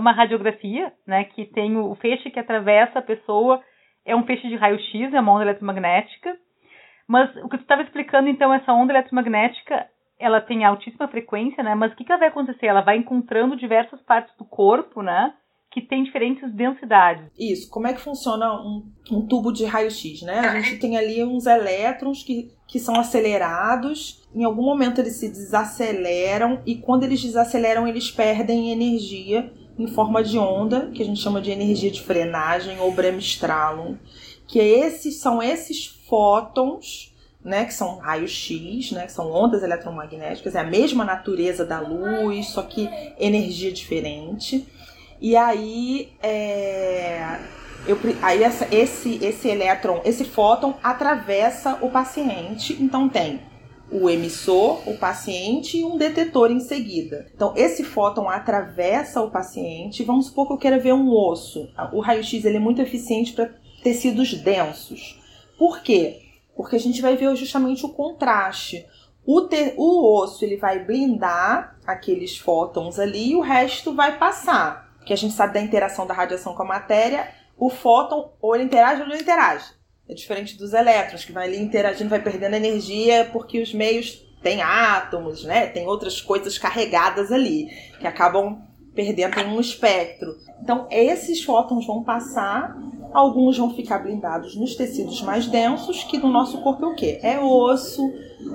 uma 0.00 0.10
radiografia, 0.10 0.92
né, 1.06 1.22
que 1.22 1.44
tem 1.46 1.76
o 1.76 1.94
feixe 1.94 2.28
que 2.32 2.40
atravessa 2.40 2.98
a 2.98 3.02
pessoa, 3.02 3.62
é 4.04 4.16
um 4.16 4.26
feixe 4.26 4.48
de 4.48 4.56
raio-x, 4.56 5.14
é 5.14 5.20
uma 5.20 5.32
onda 5.32 5.44
eletromagnética. 5.44 6.36
Mas 7.08 7.34
o 7.36 7.48
que 7.48 7.56
você 7.56 7.62
estava 7.62 7.82
explicando, 7.82 8.28
então, 8.28 8.52
essa 8.52 8.72
onda 8.72 8.92
eletromagnética 8.92 9.88
ela 10.18 10.40
tem 10.40 10.64
altíssima 10.64 11.08
frequência, 11.08 11.62
né? 11.62 11.74
Mas 11.74 11.92
o 11.92 11.96
que, 11.96 12.04
que 12.04 12.10
ela 12.10 12.18
vai 12.18 12.28
acontecer? 12.28 12.66
Ela 12.66 12.80
vai 12.80 12.96
encontrando 12.96 13.56
diversas 13.56 14.00
partes 14.02 14.34
do 14.36 14.44
corpo, 14.44 15.00
né? 15.00 15.32
Que 15.70 15.80
tem 15.80 16.02
diferentes 16.02 16.52
densidades. 16.52 17.30
Isso. 17.38 17.70
Como 17.70 17.86
é 17.86 17.92
que 17.92 18.00
funciona 18.00 18.52
um, 18.54 18.90
um 19.12 19.26
tubo 19.26 19.52
de 19.52 19.64
raio-x, 19.64 20.22
né? 20.22 20.40
A 20.40 20.60
gente 20.60 20.78
tem 20.78 20.96
ali 20.96 21.22
uns 21.22 21.46
elétrons 21.46 22.22
que, 22.24 22.50
que 22.66 22.80
são 22.80 22.98
acelerados. 22.98 24.26
Em 24.34 24.44
algum 24.44 24.62
momento 24.62 25.00
eles 25.00 25.14
se 25.14 25.28
desaceleram 25.28 26.60
e 26.66 26.76
quando 26.76 27.04
eles 27.04 27.22
desaceleram 27.22 27.86
eles 27.86 28.10
perdem 28.10 28.72
energia 28.72 29.52
em 29.78 29.86
forma 29.86 30.24
de 30.24 30.36
onda, 30.36 30.90
que 30.90 31.02
a 31.02 31.06
gente 31.06 31.20
chama 31.20 31.40
de 31.40 31.52
energia 31.52 31.90
de 31.90 32.02
frenagem 32.02 32.80
ou 32.80 32.90
bremstralum, 32.90 33.96
que 34.48 34.58
é 34.58 34.66
esses 34.66 35.20
são 35.20 35.40
esses 35.40 35.86
fótons 36.08 37.07
né, 37.44 37.64
que 37.64 37.74
são 37.74 37.98
raios-x, 37.98 38.92
né, 38.92 39.06
que 39.06 39.12
são 39.12 39.30
ondas 39.30 39.62
eletromagnéticas, 39.62 40.54
é 40.54 40.60
a 40.60 40.64
mesma 40.64 41.04
natureza 41.04 41.64
da 41.64 41.80
luz, 41.80 42.48
só 42.48 42.62
que 42.62 42.88
energia 43.18 43.72
diferente. 43.72 44.66
E 45.20 45.36
aí, 45.36 46.12
é, 46.22 47.38
eu, 47.86 47.98
aí 48.22 48.42
essa, 48.42 48.68
esse, 48.74 49.24
esse 49.24 49.48
elétron, 49.48 50.00
esse 50.04 50.24
fóton 50.24 50.74
atravessa 50.82 51.78
o 51.80 51.90
paciente, 51.90 52.76
então 52.80 53.08
tem 53.08 53.40
o 53.90 54.08
emissor, 54.10 54.86
o 54.86 54.98
paciente 54.98 55.78
e 55.78 55.84
um 55.84 55.96
detetor 55.96 56.50
em 56.50 56.60
seguida. 56.60 57.26
Então, 57.34 57.54
esse 57.56 57.82
fóton 57.82 58.28
atravessa 58.28 59.22
o 59.22 59.30
paciente. 59.30 60.04
Vamos 60.04 60.26
supor 60.26 60.46
que 60.46 60.52
eu 60.52 60.58
quero 60.58 60.80
ver 60.80 60.92
um 60.92 61.10
osso. 61.10 61.70
O 61.92 62.00
raio-x 62.00 62.44
ele 62.44 62.58
é 62.58 62.60
muito 62.60 62.82
eficiente 62.82 63.32
para 63.32 63.50
tecidos 63.82 64.34
densos. 64.34 65.18
Por 65.58 65.80
quê? 65.80 66.27
Porque 66.58 66.74
a 66.74 66.80
gente 66.80 67.00
vai 67.00 67.16
ver 67.16 67.36
justamente 67.36 67.86
o 67.86 67.90
contraste. 67.90 68.84
O, 69.24 69.42
te, 69.42 69.74
o 69.76 70.20
osso 70.20 70.44
ele 70.44 70.56
vai 70.56 70.84
blindar 70.84 71.78
aqueles 71.86 72.36
fótons 72.36 72.98
ali 72.98 73.30
e 73.30 73.36
o 73.36 73.40
resto 73.40 73.94
vai 73.94 74.18
passar. 74.18 74.92
Porque 74.96 75.12
a 75.12 75.16
gente 75.16 75.34
sabe 75.34 75.54
da 75.54 75.60
interação 75.60 76.04
da 76.04 76.12
radiação 76.12 76.56
com 76.56 76.64
a 76.64 76.66
matéria, 76.66 77.32
o 77.56 77.70
fóton 77.70 78.32
ou 78.42 78.56
ele 78.56 78.64
interage 78.64 79.02
ou 79.02 79.08
não 79.08 79.14
interage. 79.14 79.66
É 80.08 80.14
diferente 80.14 80.58
dos 80.58 80.72
elétrons, 80.72 81.24
que 81.24 81.30
vai 81.30 81.46
ali 81.46 81.58
interagindo, 81.58 82.10
vai 82.10 82.20
perdendo 82.20 82.56
energia 82.56 83.30
porque 83.32 83.62
os 83.62 83.72
meios 83.72 84.16
têm 84.42 84.60
átomos, 84.60 85.44
né? 85.44 85.68
Tem 85.68 85.86
outras 85.86 86.20
coisas 86.20 86.58
carregadas 86.58 87.30
ali, 87.30 87.68
que 88.00 88.06
acabam 88.08 88.66
perdendo 88.98 89.38
em 89.38 89.46
um 89.46 89.60
espectro. 89.60 90.36
Então, 90.60 90.88
esses 90.90 91.44
fótons 91.44 91.86
vão 91.86 92.02
passar 92.02 92.76
Alguns 93.12 93.56
vão 93.56 93.74
ficar 93.74 94.00
blindados 94.00 94.54
nos 94.54 94.74
tecidos 94.74 95.22
mais 95.22 95.46
densos, 95.46 96.04
que 96.04 96.18
no 96.18 96.28
nosso 96.28 96.58
corpo 96.58 96.84
é 96.84 96.88
o 96.88 96.94
quê? 96.94 97.18
É 97.22 97.40
osso, 97.40 98.02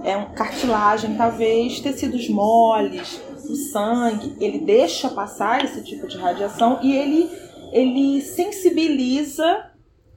é 0.04 0.16
um 0.16 0.32
cartilagem, 0.34 1.16
talvez, 1.16 1.80
tecidos 1.80 2.30
moles, 2.30 3.20
o 3.50 3.56
sangue. 3.56 4.36
Ele 4.40 4.60
deixa 4.60 5.10
passar 5.10 5.66
esse 5.66 5.84
tipo 5.84 6.08
de 6.08 6.18
radiação 6.18 6.80
e 6.84 6.96
ele, 6.96 7.32
ele 7.72 8.22
sensibiliza 8.22 9.72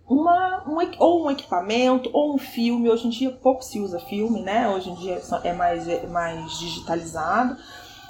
uma, 0.07 0.63
um, 0.69 0.77
ou 0.99 1.25
um 1.25 1.31
equipamento 1.31 2.11
ou 2.13 2.35
um 2.35 2.39
filme. 2.39 2.91
Hoje 2.91 3.07
em 3.07 3.11
dia 3.11 3.31
pouco 3.31 3.65
se 3.65 3.81
usa 3.81 3.99
filme, 4.01 4.43
né? 4.43 4.69
Hoje 4.69 4.91
em 4.91 4.95
dia 4.97 5.19
é 5.45 5.55
mais, 5.55 5.89
é 5.89 6.07
mais 6.07 6.59
digitalizado. 6.59 7.57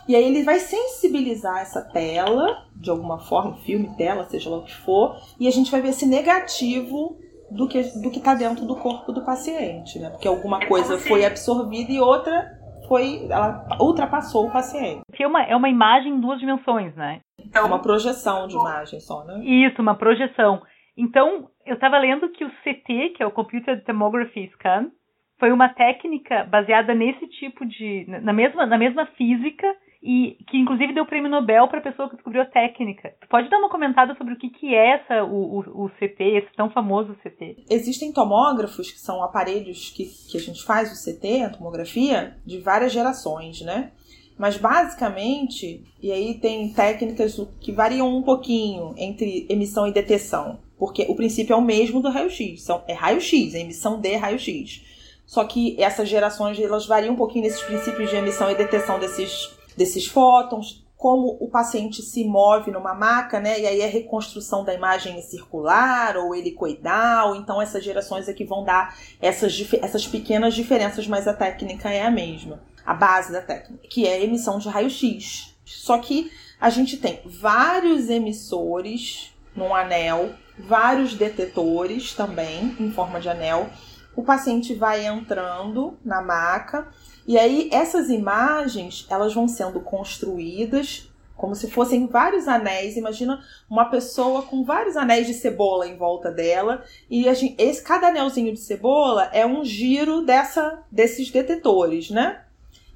E 0.08 0.14
aí 0.14 0.24
ele 0.24 0.42
vai 0.42 0.58
sensibilizar 0.58 1.60
essa 1.60 1.82
tela, 1.82 2.64
de 2.74 2.90
alguma 2.90 3.18
forma, 3.18 3.56
filme, 3.58 3.94
tela, 3.96 4.24
seja 4.24 4.50
lá 4.50 4.58
o 4.58 4.64
que 4.64 4.74
for, 4.74 5.16
e 5.38 5.48
a 5.48 5.50
gente 5.50 5.70
vai 5.70 5.80
ver 5.80 5.88
esse 5.88 6.06
negativo 6.06 7.18
do 7.50 7.68
que 7.68 7.80
do 8.00 8.10
que 8.10 8.18
está 8.18 8.34
dentro 8.34 8.64
do 8.64 8.76
corpo 8.76 9.12
do 9.12 9.24
paciente, 9.24 9.98
né? 9.98 10.10
Porque 10.10 10.26
alguma 10.26 10.66
coisa 10.66 10.98
foi 10.98 11.24
absorvida 11.24 11.92
e 11.92 12.00
outra 12.00 12.56
foi, 12.88 13.26
ela 13.28 13.66
ultrapassou 13.80 14.46
o 14.46 14.52
paciente. 14.52 15.02
É 15.18 15.26
uma, 15.26 15.42
é 15.42 15.56
uma 15.56 15.68
imagem 15.68 16.12
em 16.12 16.20
duas 16.20 16.38
dimensões, 16.38 16.94
né? 16.94 17.20
É 17.52 17.60
uma 17.60 17.80
projeção 17.80 18.46
de 18.46 18.54
imagem 18.54 19.00
só, 19.00 19.24
né? 19.24 19.40
Isso, 19.44 19.80
uma 19.80 19.94
projeção. 19.94 20.62
Então, 20.96 21.48
eu 21.64 21.74
estava 21.74 21.98
lendo 21.98 22.30
que 22.30 22.44
o 22.44 22.50
CT, 22.62 23.10
que 23.16 23.22
é 23.22 23.26
o 23.26 23.30
Computer 23.30 23.84
Tomography 23.84 24.50
Scan, 24.54 24.90
foi 25.38 25.52
uma 25.52 25.68
técnica 25.68 26.44
baseada 26.44 26.94
nesse 26.94 27.26
tipo 27.28 27.66
de. 27.66 28.06
na 28.08 28.32
mesma, 28.32 28.66
na 28.66 28.78
mesma 28.78 29.06
física 29.06 29.66
e 30.02 30.36
que 30.48 30.56
inclusive 30.56 30.92
deu 30.92 31.04
o 31.04 31.06
prêmio 31.06 31.30
Nobel 31.30 31.68
para 31.68 31.78
a 31.78 31.82
pessoa 31.82 32.08
que 32.08 32.16
descobriu 32.16 32.42
a 32.42 32.46
técnica. 32.46 33.14
Tu 33.20 33.28
pode 33.28 33.48
dar 33.48 33.58
uma 33.58 33.70
comentada 33.70 34.14
sobre 34.16 34.34
o 34.34 34.38
que, 34.38 34.50
que 34.50 34.74
é 34.74 34.94
essa, 34.94 35.24
o, 35.24 35.58
o, 35.58 35.84
o, 35.84 35.88
CT, 35.90 36.22
esse 36.22 36.54
tão 36.56 36.70
famoso 36.70 37.16
CT? 37.22 37.64
Existem 37.70 38.12
tomógrafos, 38.12 38.90
que 38.90 39.00
são 39.00 39.22
aparelhos 39.22 39.90
que, 39.90 40.04
que 40.30 40.36
a 40.36 40.40
gente 40.40 40.64
faz 40.64 40.92
o 40.92 41.04
CT, 41.04 41.42
a 41.42 41.50
tomografia, 41.50 42.36
de 42.44 42.58
várias 42.58 42.92
gerações, 42.92 43.60
né? 43.62 43.92
Mas 44.38 44.58
basicamente, 44.58 45.82
e 46.02 46.12
aí 46.12 46.34
tem 46.34 46.70
técnicas 46.72 47.40
que 47.60 47.72
variam 47.72 48.14
um 48.14 48.22
pouquinho 48.22 48.94
entre 48.98 49.46
emissão 49.48 49.86
e 49.86 49.92
detecção, 49.92 50.58
porque 50.78 51.06
o 51.08 51.16
princípio 51.16 51.54
é 51.54 51.56
o 51.56 51.62
mesmo 51.62 52.02
do 52.02 52.10
raio-x, 52.10 52.66
é 52.86 52.92
raio-x, 52.92 53.54
é 53.54 53.60
emissão 53.60 53.98
de 53.98 54.14
raio-x. 54.14 54.84
Só 55.24 55.44
que 55.44 55.74
essas 55.82 56.08
gerações 56.08 56.60
elas 56.60 56.86
variam 56.86 57.14
um 57.14 57.16
pouquinho 57.16 57.44
nesses 57.44 57.62
princípios 57.62 58.10
de 58.10 58.16
emissão 58.16 58.50
e 58.50 58.54
detecção 58.54 59.00
desses 59.00 59.55
desses 59.76 60.06
fótons, 60.06 60.86
como 60.96 61.36
o 61.40 61.48
paciente 61.48 62.02
se 62.02 62.24
move 62.24 62.70
numa 62.70 62.94
maca, 62.94 63.38
né? 63.38 63.60
E 63.60 63.66
aí 63.66 63.82
a 63.84 63.86
reconstrução 63.86 64.64
da 64.64 64.72
imagem 64.72 65.20
circular 65.20 66.16
ou 66.16 66.34
helicoidal. 66.34 67.36
Então 67.36 67.60
essas 67.60 67.84
gerações 67.84 68.28
aqui 68.28 68.44
vão 68.44 68.64
dar 68.64 68.96
essas, 69.20 69.54
essas 69.82 70.06
pequenas 70.06 70.54
diferenças, 70.54 71.06
mas 71.06 71.28
a 71.28 71.34
técnica 71.34 71.90
é 71.90 72.02
a 72.02 72.10
mesma. 72.10 72.60
A 72.84 72.94
base 72.94 73.32
da 73.32 73.42
técnica, 73.42 73.86
que 73.88 74.06
é 74.06 74.14
a 74.14 74.20
emissão 74.20 74.58
de 74.58 74.68
raio-x. 74.68 75.54
Só 75.64 75.98
que 75.98 76.30
a 76.60 76.70
gente 76.70 76.96
tem 76.96 77.20
vários 77.26 78.08
emissores 78.08 79.34
num 79.54 79.74
anel, 79.74 80.30
vários 80.58 81.14
detetores 81.14 82.14
também 82.14 82.74
em 82.80 82.90
forma 82.90 83.20
de 83.20 83.28
anel. 83.28 83.68
O 84.14 84.22
paciente 84.22 84.74
vai 84.74 85.04
entrando 85.04 85.98
na 86.02 86.22
maca 86.22 86.88
e 87.26 87.38
aí 87.38 87.68
essas 87.72 88.08
imagens, 88.08 89.06
elas 89.10 89.34
vão 89.34 89.48
sendo 89.48 89.80
construídas 89.80 91.08
como 91.36 91.54
se 91.54 91.70
fossem 91.70 92.06
vários 92.06 92.48
anéis. 92.48 92.96
Imagina 92.96 93.44
uma 93.68 93.84
pessoa 93.86 94.42
com 94.42 94.64
vários 94.64 94.96
anéis 94.96 95.26
de 95.26 95.34
cebola 95.34 95.86
em 95.86 95.96
volta 95.96 96.30
dela 96.30 96.82
e 97.10 97.22
gente, 97.34 97.54
esse 97.58 97.82
cada 97.82 98.08
anelzinho 98.08 98.52
de 98.52 98.60
cebola 98.60 99.24
é 99.32 99.44
um 99.44 99.64
giro 99.64 100.22
dessa 100.22 100.82
desses 100.90 101.30
detetores, 101.30 102.10
né? 102.10 102.42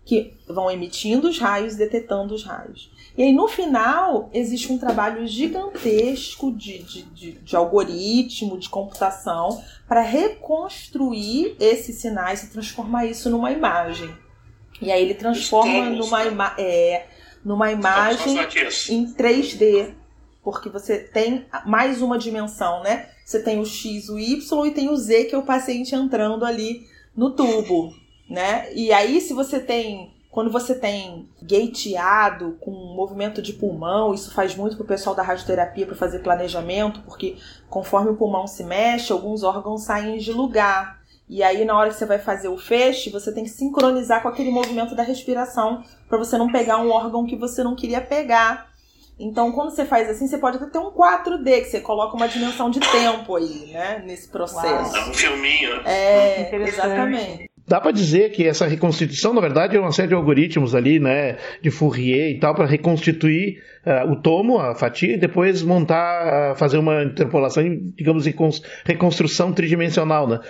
Que 0.05 0.35
vão 0.49 0.71
emitindo 0.71 1.29
os 1.29 1.39
raios, 1.39 1.77
detetando 1.77 2.35
os 2.35 2.43
raios. 2.43 2.91
E 3.17 3.23
aí, 3.23 3.33
no 3.33 3.49
final, 3.49 4.31
existe 4.33 4.73
um 4.73 4.79
trabalho 4.79 5.27
gigantesco 5.27 6.53
de, 6.53 6.79
de, 6.83 7.03
de, 7.03 7.33
de 7.33 7.57
algoritmo, 7.57 8.59
de 8.59 8.69
computação, 8.69 9.63
para 9.89 10.01
reconstruir 10.01 11.57
esses 11.59 11.97
sinais 11.97 12.45
e 12.45 12.51
transformar 12.51 13.07
isso 13.07 13.29
numa 13.29 13.51
imagem. 13.51 14.15
E 14.81 14.91
aí 14.91 15.03
ele 15.03 15.15
transforma 15.15 15.91
numa, 15.91 16.25
ima 16.25 16.55
é, 16.59 17.07
numa 17.45 17.71
imagem 17.71 18.39
em 18.89 19.13
3D. 19.13 19.95
Porque 20.43 20.71
você 20.71 20.99
tem 20.99 21.47
mais 21.67 22.01
uma 22.01 22.17
dimensão, 22.17 22.83
né? 22.83 23.11
Você 23.25 23.43
tem 23.43 23.61
o 23.61 23.67
X, 23.67 24.09
o 24.09 24.19
Y 24.19 24.67
e 24.67 24.71
tem 24.71 24.89
o 24.89 24.97
Z, 24.97 25.25
que 25.25 25.35
é 25.35 25.39
o 25.39 25.43
paciente 25.43 25.95
entrando 25.95 26.45
ali 26.45 26.87
no 27.15 27.31
tubo, 27.31 27.93
né? 28.29 28.73
E 28.73 28.91
aí, 28.93 29.21
se 29.21 29.35
você 29.35 29.61
tem 29.61 30.15
quando 30.31 30.51
você 30.51 30.75
tem 30.75 31.29
gateado 31.43 32.57
com 32.61 32.71
movimento 32.71 33.43
de 33.43 33.53
pulmão, 33.53 34.15
isso 34.15 34.33
faz 34.33 34.55
muito 34.55 34.77
para 34.77 34.85
o 34.85 34.89
pessoal 34.89 35.15
da 35.15 35.25
radioterapia 35.25 35.87
para 35.87 35.97
fazer 35.97 36.21
planejamento, 36.21 37.01
porque 37.01 37.37
conforme 37.69 38.11
o 38.11 38.17
pulmão 38.17 38.47
se 38.47 38.63
mexe, 38.63 39.13
alguns 39.13 39.43
órgãos 39.43 39.83
saem 39.83 40.19
de 40.19 40.33
lugar. 40.33 41.01
E 41.29 41.43
aí, 41.43 41.65
na 41.65 41.77
hora 41.77 41.91
que 41.91 41.97
você 41.97 42.07
vai 42.07 42.19
fazer 42.19 42.49
o 42.49 42.59
feixe, 42.59 43.11
você 43.11 43.33
tem 43.33 43.45
que 43.45 43.51
sincronizar 43.51 44.23
com 44.23 44.29
aquele 44.29 44.51
movimento 44.51 44.95
da 44.95 45.03
respiração 45.03 45.83
para 46.09 46.19
você 46.19 46.39
não 46.39 46.51
pegar 46.51 46.79
um 46.79 46.91
órgão 46.91 47.27
que 47.27 47.37
você 47.37 47.63
não 47.63 47.77
queria 47.77 48.01
pegar. 48.01 48.71
Então, 49.19 49.53
quando 49.53 49.71
você 49.71 49.85
faz 49.85 50.09
assim, 50.09 50.27
você 50.27 50.39
pode 50.39 50.57
até 50.57 50.67
ter 50.67 50.79
um 50.79 50.91
4D, 50.91 51.61
que 51.61 51.65
você 51.67 51.81
coloca 51.81 52.17
uma 52.17 52.27
dimensão 52.27 52.71
de 52.71 52.81
tempo 52.81 53.37
aí, 53.37 53.71
né? 53.71 54.03
Nesse 54.05 54.29
processo. 54.29 54.95
Uau. 54.95 55.11
Um 55.11 55.15
filminho. 55.15 55.83
É, 55.85 56.57
exatamente. 56.57 57.50
Dá 57.71 57.81
para 57.81 57.93
dizer 57.93 58.33
que 58.33 58.49
essa 58.49 58.67
reconstituição, 58.67 59.33
na 59.33 59.41
verdade, 59.41 59.77
é 59.77 59.81
uma 59.81 59.93
série 59.93 60.09
de 60.09 60.15
algoritmos 60.15 60.75
ali, 60.75 60.99
né, 60.99 61.37
de 61.63 61.71
Fourier 61.71 62.29
e 62.33 62.41
tal, 62.41 62.53
para 62.53 62.67
reconstituir 62.67 63.63
uh, 63.87 64.11
o 64.11 64.17
tomo, 64.17 64.59
a 64.59 64.75
fatia, 64.75 65.15
e 65.15 65.17
depois 65.17 65.63
montar, 65.63 66.53
uh, 66.53 66.57
fazer 66.57 66.79
uma 66.79 67.05
interpolação, 67.05 67.63
digamos, 67.97 68.27
reconstrução 68.85 69.53
tridimensional, 69.53 70.27
né? 70.27 70.41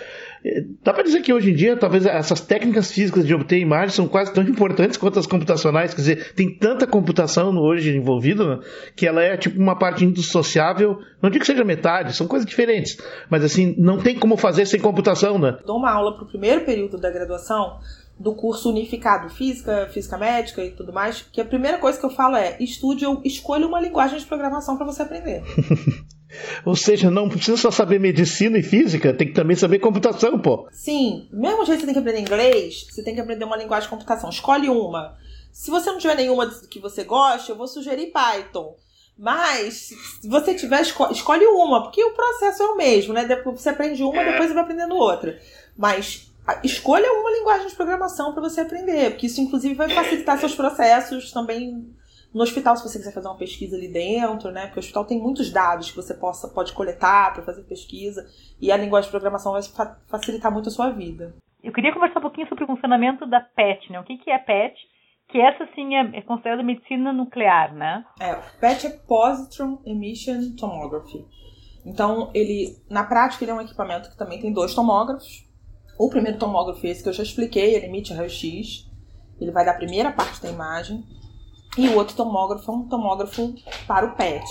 Dá 0.83 0.93
para 0.93 1.03
dizer 1.03 1.21
que 1.21 1.33
hoje 1.33 1.51
em 1.51 1.55
dia, 1.55 1.77
talvez 1.77 2.07
essas 2.07 2.41
técnicas 2.41 2.91
físicas 2.91 3.27
de 3.27 3.35
obter 3.35 3.59
imagens 3.59 3.95
são 3.95 4.09
quase 4.09 4.33
tão 4.33 4.43
importantes 4.43 4.97
quanto 4.97 5.19
as 5.19 5.27
computacionais. 5.27 5.93
Quer 5.93 6.01
dizer, 6.01 6.33
tem 6.35 6.57
tanta 6.57 6.87
computação 6.87 7.57
hoje 7.59 7.95
envolvida 7.95 8.57
né, 8.57 8.63
que 8.97 9.07
ela 9.07 9.23
é 9.23 9.37
tipo 9.37 9.61
uma 9.61 9.79
parte 9.79 10.05
indissociável. 10.05 10.99
Não 11.21 11.29
digo 11.29 11.43
que 11.43 11.47
seja 11.47 11.65
metade, 11.65 12.17
são 12.17 12.27
coisas 12.27 12.49
diferentes. 12.49 12.97
Mas 13.29 13.45
assim, 13.45 13.75
não 13.77 13.99
tem 13.99 14.19
como 14.19 14.37
fazer 14.37 14.65
sem 14.65 14.81
computação, 14.81 15.39
né? 15.39 15.59
Dou 15.67 15.77
uma 15.77 15.91
aula 15.91 16.15
para 16.15 16.25
o 16.25 16.29
primeiro 16.29 16.65
período 16.65 16.97
da 16.97 17.11
graduação 17.11 17.79
do 18.19 18.35
curso 18.35 18.69
unificado 18.71 19.31
Física, 19.31 19.89
Física 19.93 20.19
Médica 20.19 20.63
e 20.63 20.71
tudo 20.71 20.93
mais, 20.93 21.23
que 21.23 21.41
a 21.41 21.45
primeira 21.45 21.79
coisa 21.79 21.99
que 21.99 22.05
eu 22.05 22.11
falo 22.11 22.37
é 22.37 22.57
estude 22.61 23.05
ou 23.07 23.23
escolha 23.25 23.67
uma 23.67 23.81
linguagem 23.81 24.19
de 24.19 24.27
programação 24.27 24.77
para 24.77 24.87
você 24.87 25.03
aprender. 25.03 25.43
Ou 26.65 26.77
seja, 26.77 27.11
não 27.11 27.29
precisa 27.29 27.57
só 27.57 27.71
saber 27.71 27.99
medicina 27.99 28.59
e 28.59 28.63
física, 28.63 29.13
tem 29.13 29.29
que 29.29 29.35
também 29.35 29.57
saber 29.57 29.79
computação, 29.79 30.39
pô. 30.39 30.69
Sim, 30.73 31.29
mesmo 31.33 31.65
jeito 31.65 31.81
que 31.81 31.87
você 31.87 31.93
tem 31.93 31.95
que 31.95 31.99
aprender 31.99 32.21
inglês, 32.21 32.87
você 32.89 33.03
tem 33.03 33.15
que 33.15 33.21
aprender 33.21 33.45
uma 33.45 33.57
linguagem 33.57 33.87
de 33.87 33.91
computação. 33.91 34.31
Escolhe 34.31 34.69
uma. 34.69 35.17
Se 35.53 35.71
você 35.71 35.91
não 35.91 35.99
tiver 35.99 36.17
nenhuma 36.17 36.49
que 36.71 36.79
você 36.79 37.05
goste, 37.05 37.51
eu 37.51 37.57
vou 37.57 37.67
sugerir 37.67 38.13
Python. 38.13 38.77
Mas, 39.19 39.93
se 40.23 40.29
você 40.29 40.55
tiver, 40.55 40.81
escolhe 40.81 41.45
uma, 41.47 41.83
porque 41.83 42.03
o 42.03 42.15
processo 42.15 42.63
é 42.63 42.67
o 42.67 42.77
mesmo, 42.77 43.13
né? 43.13 43.27
Depois 43.27 43.61
você 43.61 43.69
aprende 43.69 44.03
uma, 44.03 44.25
depois 44.25 44.49
você 44.49 44.55
vai 44.55 44.63
aprendendo 44.63 44.95
outra. 44.95 45.39
Mas 45.77 46.31
escolha 46.65 47.13
uma 47.13 47.31
linguagem 47.31 47.69
de 47.69 47.75
programação 47.75 48.33
para 48.33 48.41
você 48.43 48.63
aprender, 48.63 49.11
porque 49.11 49.27
isso, 49.27 49.41
inclusive, 49.41 49.75
vai 49.75 49.91
facilitar 49.91 50.39
seus 50.39 50.55
processos 50.55 51.33
também 51.33 51.87
no 52.33 52.43
hospital, 52.43 52.77
se 52.77 52.89
você 52.89 52.99
quiser 52.99 53.13
fazer 53.13 53.27
uma 53.27 53.37
pesquisa 53.37 53.77
ali 53.77 53.89
dentro, 53.89 54.51
né? 54.53 54.67
Porque 54.67 54.79
o 54.79 54.81
hospital 54.81 55.05
tem 55.05 55.21
muitos 55.21 55.51
dados 55.51 55.91
que 55.91 55.97
você 55.97 56.15
possa, 56.15 56.49
pode 56.49 56.73
coletar 56.73 57.33
para 57.33 57.43
fazer 57.43 57.63
pesquisa 57.65 58.25
e 58.61 58.71
a 58.71 58.77
linguagem 58.77 59.09
de 59.09 59.11
programação 59.11 59.53
vai 59.53 59.63
fa 59.63 59.99
facilitar 60.09 60.53
muito 60.53 60.69
a 60.69 60.73
sua 60.73 60.91
vida. 60.91 61.35
Eu 61.63 61.73
queria 61.73 61.93
conversar 61.93 62.21
um 62.21 62.23
pouquinho 62.23 62.49
sobre 62.49 62.65
o 62.65 62.67
funcionamento 62.67 63.27
da 63.27 63.41
PET, 63.41 63.91
né? 63.91 64.01
O 64.01 64.05
que, 64.05 64.17
que 64.17 64.31
é 64.31 64.39
PET? 64.39 64.75
Que 65.29 65.41
essa 65.41 65.69
sim 65.75 65.95
é, 65.95 66.19
é 66.19 66.23
considerada 66.23 66.63
medicina 66.63 67.13
nuclear, 67.13 67.75
né? 67.75 68.05
É, 68.21 68.35
PET 68.61 68.87
é 68.87 68.91
Positron 68.91 69.81
Emission 69.85 70.55
Tomography. 70.57 71.27
Então, 71.85 72.31
ele, 72.35 72.77
na 72.89 73.05
prática, 73.05 73.45
ele 73.45 73.51
é 73.51 73.55
um 73.55 73.61
equipamento 73.61 74.11
que 74.11 74.17
também 74.17 74.41
tem 74.41 74.53
dois 74.53 74.75
tomógrafos. 74.75 75.47
O 75.99 76.09
primeiro 76.09 76.39
tomógrafo, 76.39 76.87
esse 76.87 77.03
que 77.03 77.09
eu 77.09 77.13
já 77.13 77.23
expliquei, 77.23 77.75
ele 77.75 77.87
emite 77.87 78.13
raio-x. 78.13 78.89
Ele 79.41 79.51
vai 79.51 79.65
dar 79.65 79.73
a 79.73 79.79
primeira 79.79 80.13
parte 80.13 80.43
da 80.43 80.51
imagem 80.51 81.05
e 81.77 81.89
o 81.89 81.97
outro 81.97 82.17
tomógrafo 82.17 82.71
é 82.71 82.75
um 82.75 82.89
tomógrafo 82.89 83.55
para 83.87 84.07
o 84.07 84.17
PET. 84.17 84.45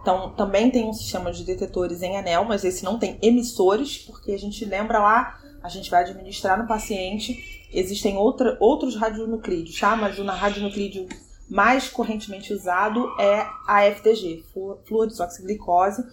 Então, 0.00 0.30
também 0.30 0.70
tem 0.70 0.88
um 0.88 0.92
sistema 0.92 1.32
de 1.32 1.42
detetores 1.42 2.00
em 2.00 2.16
anel, 2.16 2.44
mas 2.44 2.64
esse 2.64 2.84
não 2.84 2.98
tem 2.98 3.18
emissores, 3.20 3.98
porque 3.98 4.30
a 4.30 4.38
gente 4.38 4.64
lembra 4.64 5.00
lá, 5.00 5.36
a 5.62 5.68
gente 5.68 5.90
vai 5.90 6.02
administrar 6.02 6.56
no 6.56 6.68
paciente. 6.68 7.66
Existem 7.72 8.16
outra, 8.16 8.56
outros 8.60 8.94
radionuclídeos, 8.94 9.80
tá? 9.80 9.96
Mas 9.96 10.16
o 10.18 10.24
radionuclídeo 10.24 11.08
mais 11.48 11.88
correntemente 11.88 12.52
usado 12.52 13.12
é 13.18 13.46
a 13.66 13.84
FDG, 13.86 14.44
fluoridesoxiglicose, 14.86 16.04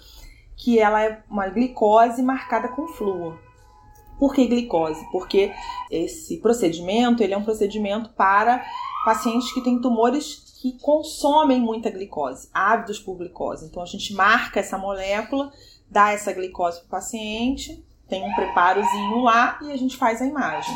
que 0.56 0.80
ela 0.80 1.04
é 1.04 1.24
uma 1.30 1.48
glicose 1.50 2.24
marcada 2.24 2.70
com 2.70 2.88
flúor. 2.88 3.38
Por 4.20 4.34
que 4.34 4.48
glicose? 4.48 5.06
Porque 5.12 5.52
esse 5.92 6.38
procedimento 6.38 7.22
ele 7.22 7.34
é 7.34 7.38
um 7.38 7.44
procedimento 7.44 8.10
para 8.12 8.64
pacientes 9.06 9.52
que 9.52 9.62
têm 9.62 9.80
tumores 9.80 10.60
que 10.62 10.78
consomem 10.80 11.60
muita 11.60 11.90
glicose, 11.90 12.50
ávidos 12.54 13.00
por 13.00 13.18
glicose. 13.18 13.66
Então 13.66 13.84
a 13.84 13.86
gente 13.86 14.14
marca 14.14 14.60
essa 14.60 14.78
molécula, 14.78 15.52
dá 15.90 16.12
essa 16.12 16.32
glicose 16.32 16.80
para 16.80 16.88
o 16.88 16.90
paciente, 16.90 17.84
tem 18.08 18.24
um 18.24 18.34
preparozinho 18.34 19.22
lá 19.22 19.60
e 19.62 19.72
a 19.72 19.78
gente 19.78 19.98
faz 19.98 20.22
a 20.22 20.26
imagem. 20.26 20.76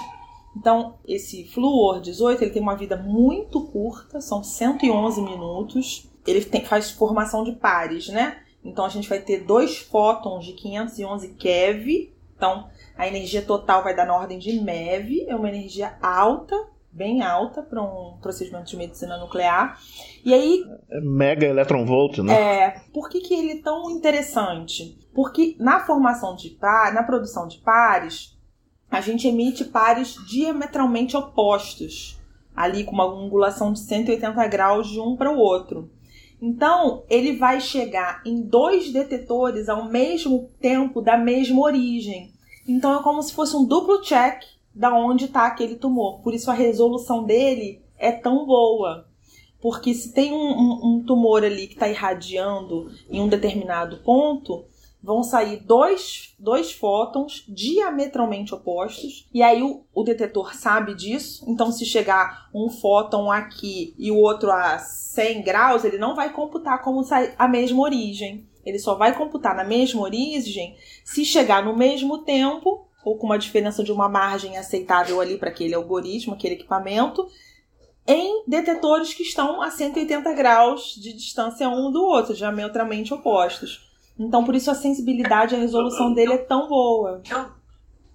Então, 0.57 0.95
esse 1.07 1.43
Fluor 1.45 2.01
18 2.01 2.43
ele 2.43 2.51
tem 2.51 2.61
uma 2.61 2.75
vida 2.75 2.97
muito 2.97 3.61
curta, 3.67 4.19
são 4.19 4.43
111 4.43 5.21
minutos. 5.21 6.09
Ele 6.25 6.43
tem, 6.43 6.65
faz 6.65 6.89
formação 6.89 7.43
de 7.43 7.51
pares, 7.51 8.07
né? 8.09 8.39
Então, 8.65 8.83
a 8.83 8.89
gente 8.89 9.07
vai 9.07 9.19
ter 9.19 9.45
dois 9.45 9.77
fótons 9.77 10.45
de 10.45 10.53
511 10.53 11.29
keV. 11.35 12.11
Então, 12.35 12.67
a 12.97 13.07
energia 13.07 13.43
total 13.43 13.83
vai 13.83 13.95
dar 13.95 14.07
na 14.07 14.15
ordem 14.15 14.39
de 14.39 14.59
MeV, 14.59 15.25
é 15.27 15.35
uma 15.35 15.47
energia 15.47 15.95
alta, 16.01 16.55
bem 16.91 17.21
alta 17.21 17.61
para 17.61 17.81
um 17.81 18.17
procedimento 18.21 18.69
de 18.69 18.77
medicina 18.77 19.17
nuclear. 19.17 19.79
E 20.25 20.33
aí. 20.33 20.65
É 20.89 21.01
mega 21.01 21.45
eletronvolt, 21.45 22.19
né? 22.19 22.33
É. 22.33 22.81
Por 22.93 23.09
que, 23.09 23.21
que 23.21 23.33
ele 23.33 23.59
é 23.59 23.61
tão 23.61 23.89
interessante? 23.89 24.97
Porque 25.13 25.55
na 25.59 25.79
formação 25.79 26.35
de 26.35 26.49
pares, 26.51 26.95
na 26.95 27.03
produção 27.03 27.47
de 27.47 27.59
pares, 27.59 28.37
a 28.89 29.01
gente 29.01 29.27
emite 29.27 29.65
pares 29.65 30.15
diametralmente 30.27 31.15
opostos, 31.15 32.19
ali 32.55 32.83
com 32.83 32.93
uma 32.93 33.05
angulação 33.05 33.73
de 33.73 33.79
180 33.79 34.47
graus 34.47 34.87
de 34.87 34.99
um 34.99 35.15
para 35.15 35.31
o 35.31 35.37
outro. 35.37 35.91
Então, 36.41 37.03
ele 37.09 37.35
vai 37.35 37.59
chegar 37.59 38.21
em 38.23 38.41
dois 38.41 38.91
detetores 38.91 39.69
ao 39.69 39.89
mesmo 39.89 40.49
tempo 40.59 41.01
da 41.01 41.17
mesma 41.17 41.61
origem. 41.61 42.31
Então, 42.67 42.99
é 42.99 43.03
como 43.03 43.21
se 43.23 43.33
fosse 43.33 43.55
um 43.55 43.65
duplo 43.65 44.01
check 44.01 44.43
da 44.77 44.93
onde 44.93 45.25
está 45.25 45.47
aquele 45.47 45.75
tumor. 45.75 46.21
Por 46.21 46.33
isso, 46.33 46.51
a 46.51 46.53
resolução 46.53 47.23
dele 47.23 47.81
é 47.97 48.11
tão 48.11 48.45
boa. 48.45 49.07
Porque 49.59 49.93
se 49.93 50.13
tem 50.13 50.31
um, 50.31 50.37
um, 50.37 50.79
um 50.83 51.03
tumor 51.03 51.43
ali 51.43 51.67
que 51.67 51.73
está 51.73 51.89
irradiando 51.89 52.91
em 53.09 53.19
um 53.19 53.27
determinado 53.27 53.97
ponto, 54.03 54.65
vão 55.01 55.23
sair 55.23 55.57
dois, 55.57 56.35
dois 56.37 56.71
fótons 56.71 57.43
diametralmente 57.47 58.53
opostos, 58.53 59.27
e 59.33 59.41
aí 59.41 59.63
o, 59.63 59.83
o 59.93 60.03
detetor 60.03 60.53
sabe 60.53 60.93
disso, 60.93 61.43
então 61.47 61.71
se 61.71 61.85
chegar 61.85 62.49
um 62.53 62.69
fóton 62.69 63.31
aqui 63.31 63.95
e 63.97 64.11
o 64.11 64.17
outro 64.17 64.51
a 64.51 64.77
100 64.77 65.41
graus, 65.41 65.83
ele 65.83 65.97
não 65.97 66.15
vai 66.15 66.31
computar 66.31 66.83
como 66.83 67.03
a 67.37 67.47
mesma 67.47 67.81
origem. 67.81 68.47
Ele 68.63 68.79
só 68.79 68.95
vai 68.95 69.15
computar 69.17 69.55
na 69.55 69.63
mesma 69.63 70.01
origem 70.01 70.75
se 71.03 71.23
chegar 71.23 71.63
no 71.63 71.75
mesmo 71.75 72.19
tempo, 72.19 72.86
ou 73.07 73.17
com 73.17 73.25
uma 73.25 73.39
diferença 73.39 73.85
de 73.85 73.91
uma 73.91 74.09
margem 74.09 74.57
aceitável 74.57 75.21
ali 75.21 75.37
para 75.37 75.47
aquele 75.47 75.73
algoritmo, 75.73 76.33
aquele 76.33 76.55
equipamento, 76.55 77.25
em 78.05 78.43
detetores 78.45 79.13
que 79.13 79.23
estão 79.23 79.61
a 79.61 79.71
180 79.71 80.33
graus 80.33 80.93
de 81.01 81.13
distância 81.13 81.69
um 81.69 81.89
do 81.89 82.03
outro, 82.03 82.33
diametralmente 82.33 83.13
opostos. 83.13 83.89
Então, 84.19 84.43
por 84.43 84.55
isso 84.55 84.69
a 84.69 84.75
sensibilidade 84.75 85.55
e 85.55 85.57
a 85.57 85.61
resolução 85.61 86.13
dele 86.13 86.33
é 86.33 86.37
tão 86.37 86.67
boa. 86.67 87.21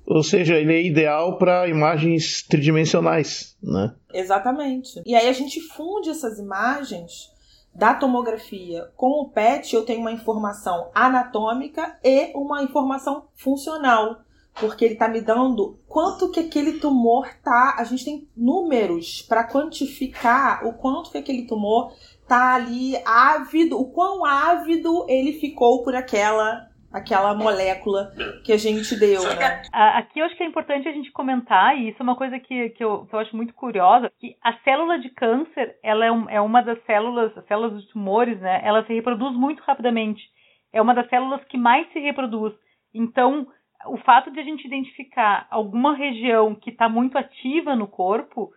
Ou 0.04 0.22
seja, 0.22 0.58
ele 0.58 0.74
é 0.74 0.82
ideal 0.82 1.38
para 1.38 1.66
imagens 1.68 2.42
tridimensionais, 2.46 3.56
né? 3.62 3.94
Exatamente. 4.12 5.00
E 5.06 5.14
aí 5.14 5.26
a 5.26 5.32
gente 5.32 5.58
funde 5.58 6.10
essas 6.10 6.38
imagens 6.38 7.30
da 7.74 7.94
tomografia 7.94 8.90
com 8.94 9.22
o 9.22 9.30
PET, 9.30 9.74
eu 9.74 9.86
tenho 9.86 10.00
uma 10.00 10.12
informação 10.12 10.90
anatômica 10.94 11.98
e 12.04 12.30
uma 12.34 12.62
informação 12.62 13.28
funcional, 13.34 14.20
porque 14.58 14.84
ele 14.84 14.94
está 14.94 15.08
me 15.08 15.20
dando 15.20 15.78
quanto 15.88 16.30
que 16.30 16.40
aquele 16.40 16.78
tumor 16.78 17.28
tá. 17.42 17.76
A 17.78 17.84
gente 17.84 18.04
tem 18.04 18.28
números 18.36 19.22
para 19.22 19.48
quantificar 19.48 20.66
o 20.66 20.74
quanto 20.74 21.10
que 21.10 21.18
aquele 21.18 21.46
tumor 21.46 21.92
tá 22.28 22.54
ali 22.54 22.94
ávido, 23.04 23.80
o 23.80 23.90
quão 23.90 24.24
ávido 24.24 25.06
ele 25.08 25.34
ficou 25.34 25.82
por 25.82 25.94
aquela 25.94 26.68
aquela 26.92 27.34
molécula 27.34 28.12
que 28.44 28.52
a 28.52 28.56
gente 28.58 28.94
deu, 28.98 29.22
né? 29.22 29.62
Aqui 29.72 30.20
eu 30.20 30.26
acho 30.26 30.36
que 30.36 30.42
é 30.42 30.46
importante 30.46 30.86
a 30.86 30.92
gente 30.92 31.10
comentar, 31.10 31.76
e 31.76 31.88
isso 31.88 31.96
é 32.00 32.02
uma 32.02 32.14
coisa 32.14 32.38
que, 32.38 32.68
que, 32.70 32.84
eu, 32.84 33.06
que 33.06 33.14
eu 33.14 33.18
acho 33.18 33.34
muito 33.34 33.54
curiosa, 33.54 34.12
que 34.20 34.36
a 34.42 34.52
célula 34.58 34.98
de 34.98 35.08
câncer, 35.08 35.76
ela 35.82 36.04
é, 36.04 36.12
um, 36.12 36.28
é 36.28 36.40
uma 36.40 36.60
das 36.60 36.78
células, 36.84 37.36
as 37.36 37.46
células 37.46 37.72
dos 37.72 37.86
tumores, 37.88 38.38
né? 38.40 38.60
Ela 38.62 38.84
se 38.84 38.92
reproduz 38.92 39.34
muito 39.34 39.62
rapidamente. 39.62 40.22
É 40.70 40.82
uma 40.82 40.94
das 40.94 41.08
células 41.08 41.42
que 41.44 41.56
mais 41.56 41.90
se 41.92 41.98
reproduz. 41.98 42.52
Então, 42.94 43.46
o 43.86 43.96
fato 43.98 44.30
de 44.30 44.40
a 44.40 44.42
gente 44.42 44.66
identificar 44.66 45.46
alguma 45.50 45.94
região 45.96 46.54
que 46.54 46.70
está 46.70 46.88
muito 46.88 47.16
ativa 47.18 47.74
no 47.74 47.86
corpo 47.86 48.50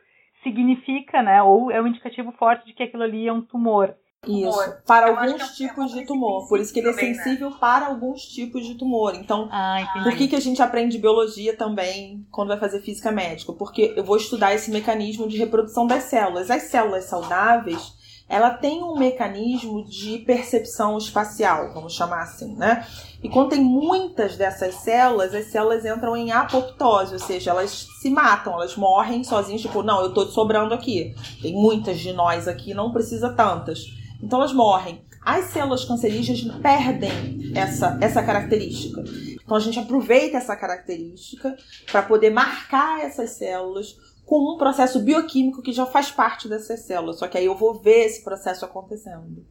significa, 0.43 1.23
né, 1.23 1.41
ou 1.41 1.71
é 1.71 1.81
um 1.81 1.87
indicativo 1.87 2.31
forte 2.33 2.65
de 2.67 2.73
que 2.73 2.83
aquilo 2.83 3.03
ali 3.03 3.27
é 3.27 3.33
um 3.33 3.41
tumor. 3.41 3.95
Isso, 4.27 4.51
tumor. 4.51 4.81
para 4.85 5.07
Eu 5.07 5.17
alguns 5.17 5.41
é 5.41 5.53
tipos 5.53 5.91
de 5.91 6.05
tumor. 6.05 6.47
Por 6.47 6.59
isso 6.59 6.73
que 6.73 6.79
ele 6.79 6.89
é 6.89 6.91
também, 6.91 7.13
sensível 7.13 7.49
né? 7.49 7.57
para 7.59 7.87
alguns 7.87 8.23
tipos 8.23 8.65
de 8.65 8.75
tumor. 8.75 9.13
Então, 9.15 9.47
ah, 9.51 9.77
por 10.03 10.15
que, 10.15 10.27
que 10.27 10.35
a 10.35 10.39
gente 10.39 10.61
aprende 10.61 10.97
biologia 10.97 11.55
também 11.55 12.25
quando 12.31 12.49
vai 12.49 12.57
fazer 12.57 12.81
física 12.81 13.11
médica? 13.11 13.53
Porque 13.53 13.93
eu 13.95 14.03
vou 14.03 14.17
estudar 14.17 14.53
esse 14.53 14.71
mecanismo 14.71 15.27
de 15.27 15.37
reprodução 15.37 15.85
das 15.85 16.03
células. 16.03 16.49
As 16.49 16.63
células 16.63 17.05
saudáveis, 17.05 17.93
ela 18.27 18.49
tem 18.49 18.83
um 18.83 18.97
mecanismo 18.97 19.85
de 19.85 20.17
percepção 20.19 20.97
espacial, 20.97 21.71
vamos 21.73 21.93
chamar 21.93 22.23
assim, 22.23 22.55
né? 22.55 22.85
E 23.21 23.29
quando 23.29 23.49
tem 23.49 23.61
muitas 23.61 24.35
dessas 24.35 24.75
células, 24.75 25.33
as 25.33 25.45
células 25.47 25.85
entram 25.85 26.17
em 26.17 26.31
apoptose, 26.31 27.13
ou 27.13 27.19
seja, 27.19 27.51
elas 27.51 27.87
se 28.01 28.09
matam, 28.09 28.53
elas 28.53 28.75
morrem 28.75 29.23
sozinhas, 29.23 29.61
tipo, 29.61 29.83
não, 29.83 30.01
eu 30.01 30.13
tô 30.13 30.25
sobrando 30.25 30.73
aqui. 30.73 31.15
Tem 31.41 31.53
muitas 31.53 31.99
de 31.99 32.13
nós 32.13 32.47
aqui, 32.47 32.73
não 32.73 32.91
precisa 32.91 33.29
tantas. 33.29 33.85
Então 34.21 34.39
elas 34.39 34.53
morrem. 34.53 35.03
As 35.23 35.45
células 35.45 35.85
cancerígenas 35.85 36.55
perdem 36.61 37.51
essa, 37.55 37.97
essa 38.01 38.23
característica. 38.23 39.03
Então 39.43 39.57
a 39.57 39.59
gente 39.59 39.79
aproveita 39.79 40.37
essa 40.37 40.55
característica 40.55 41.55
para 41.91 42.01
poder 42.01 42.31
marcar 42.31 43.01
essas 43.01 43.31
células 43.31 43.95
com 44.25 44.53
um 44.53 44.57
processo 44.57 45.03
bioquímico 45.03 45.61
que 45.61 45.71
já 45.71 45.85
faz 45.85 46.11
parte 46.11 46.49
dessas 46.49 46.85
células. 46.85 47.19
Só 47.19 47.27
que 47.27 47.37
aí 47.37 47.45
eu 47.45 47.55
vou 47.55 47.81
ver 47.81 48.05
esse 48.05 48.23
processo 48.23 48.65
acontecendo. 48.65 49.45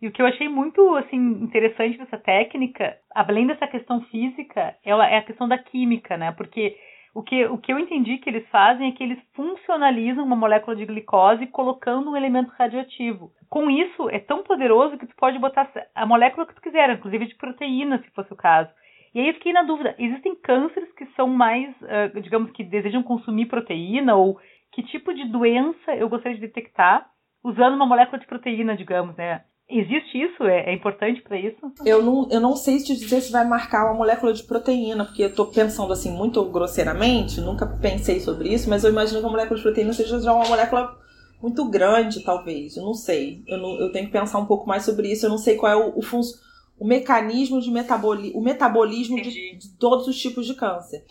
E 0.00 0.08
o 0.08 0.12
que 0.12 0.20
eu 0.20 0.26
achei 0.26 0.48
muito 0.48 0.96
assim 0.96 1.16
interessante 1.16 1.98
dessa 1.98 2.18
técnica, 2.18 2.96
além 3.14 3.46
dessa 3.46 3.66
questão 3.68 4.00
física, 4.06 4.76
ela 4.84 5.08
é 5.08 5.18
a 5.18 5.22
questão 5.22 5.46
da 5.46 5.56
química, 5.56 6.16
né? 6.16 6.32
Porque 6.32 6.76
o 7.14 7.22
que, 7.22 7.44
o 7.44 7.58
que 7.58 7.72
eu 7.72 7.78
entendi 7.78 8.18
que 8.18 8.30
eles 8.30 8.48
fazem 8.48 8.88
é 8.88 8.92
que 8.92 9.02
eles 9.02 9.18
funcionalizam 9.34 10.24
uma 10.24 10.34
molécula 10.34 10.74
de 10.74 10.86
glicose 10.86 11.46
colocando 11.46 12.10
um 12.10 12.16
elemento 12.16 12.50
radioativo. 12.58 13.30
Com 13.50 13.70
isso, 13.70 14.08
é 14.08 14.18
tão 14.18 14.42
poderoso 14.42 14.96
que 14.96 15.06
tu 15.06 15.14
pode 15.14 15.38
botar 15.38 15.70
a 15.94 16.06
molécula 16.06 16.46
que 16.46 16.54
tu 16.54 16.62
quiser, 16.62 16.90
inclusive 16.90 17.26
de 17.26 17.34
proteína, 17.36 18.02
se 18.02 18.10
fosse 18.10 18.32
o 18.32 18.36
caso. 18.36 18.70
E 19.14 19.20
aí 19.20 19.28
eu 19.28 19.34
fiquei 19.34 19.52
na 19.52 19.62
dúvida, 19.62 19.94
existem 19.98 20.34
cânceres 20.36 20.90
que 20.94 21.06
são 21.14 21.28
mais, 21.28 21.68
uh, 21.82 22.20
digamos 22.20 22.50
que 22.52 22.64
desejam 22.64 23.02
consumir 23.02 23.46
proteína 23.46 24.14
ou 24.16 24.38
que 24.72 24.82
tipo 24.84 25.12
de 25.12 25.28
doença 25.30 25.94
eu 25.96 26.08
gostaria 26.08 26.36
de 26.38 26.46
detectar 26.46 27.06
usando 27.44 27.74
uma 27.74 27.86
molécula 27.86 28.18
de 28.18 28.26
proteína, 28.26 28.76
digamos, 28.76 29.16
né? 29.16 29.42
Existe 29.68 30.18
isso? 30.18 30.42
É, 30.44 30.70
é 30.70 30.74
importante 30.74 31.22
para 31.22 31.38
isso? 31.38 31.56
Eu 31.84 32.02
não, 32.02 32.28
eu 32.30 32.40
não 32.40 32.56
sei 32.56 32.78
te 32.78 32.94
dizer 32.94 33.20
se 33.20 33.32
vai 33.32 33.46
marcar 33.46 33.86
uma 33.86 33.94
molécula 33.94 34.32
de 34.32 34.42
proteína, 34.42 35.04
porque 35.04 35.24
eu 35.24 35.34
tô 35.34 35.46
pensando 35.46 35.92
assim 35.92 36.10
muito 36.10 36.44
grosseiramente, 36.50 37.40
nunca 37.40 37.66
pensei 37.80 38.20
sobre 38.20 38.48
isso, 38.52 38.68
mas 38.68 38.84
eu 38.84 38.90
imagino 38.90 39.20
que 39.20 39.26
a 39.26 39.30
molécula 39.30 39.56
de 39.56 39.62
proteína 39.62 39.92
seja 39.92 40.20
já 40.20 40.32
uma 40.32 40.46
molécula 40.46 40.94
muito 41.42 41.68
grande, 41.68 42.22
talvez. 42.22 42.76
Eu 42.76 42.84
não 42.84 42.94
sei. 42.94 43.42
Eu, 43.46 43.58
não, 43.58 43.80
eu 43.80 43.90
tenho 43.90 44.06
que 44.06 44.12
pensar 44.12 44.38
um 44.38 44.46
pouco 44.46 44.66
mais 44.66 44.84
sobre 44.84 45.10
isso. 45.10 45.26
Eu 45.26 45.30
não 45.30 45.38
sei 45.38 45.56
qual 45.56 45.72
é 45.72 45.76
o, 45.76 45.98
o 45.98 46.02
funcionamento 46.02 46.51
o 46.82 46.84
mecanismo 46.84 47.60
de 47.60 47.70
metaboli 47.70 48.32
o 48.34 48.40
metabolismo 48.40 49.16
de, 49.22 49.56
de, 49.56 49.68
todos 49.78 50.08
os 50.08 50.18
tipos 50.18 50.44
de 50.44 50.54
câncer. 50.54 51.04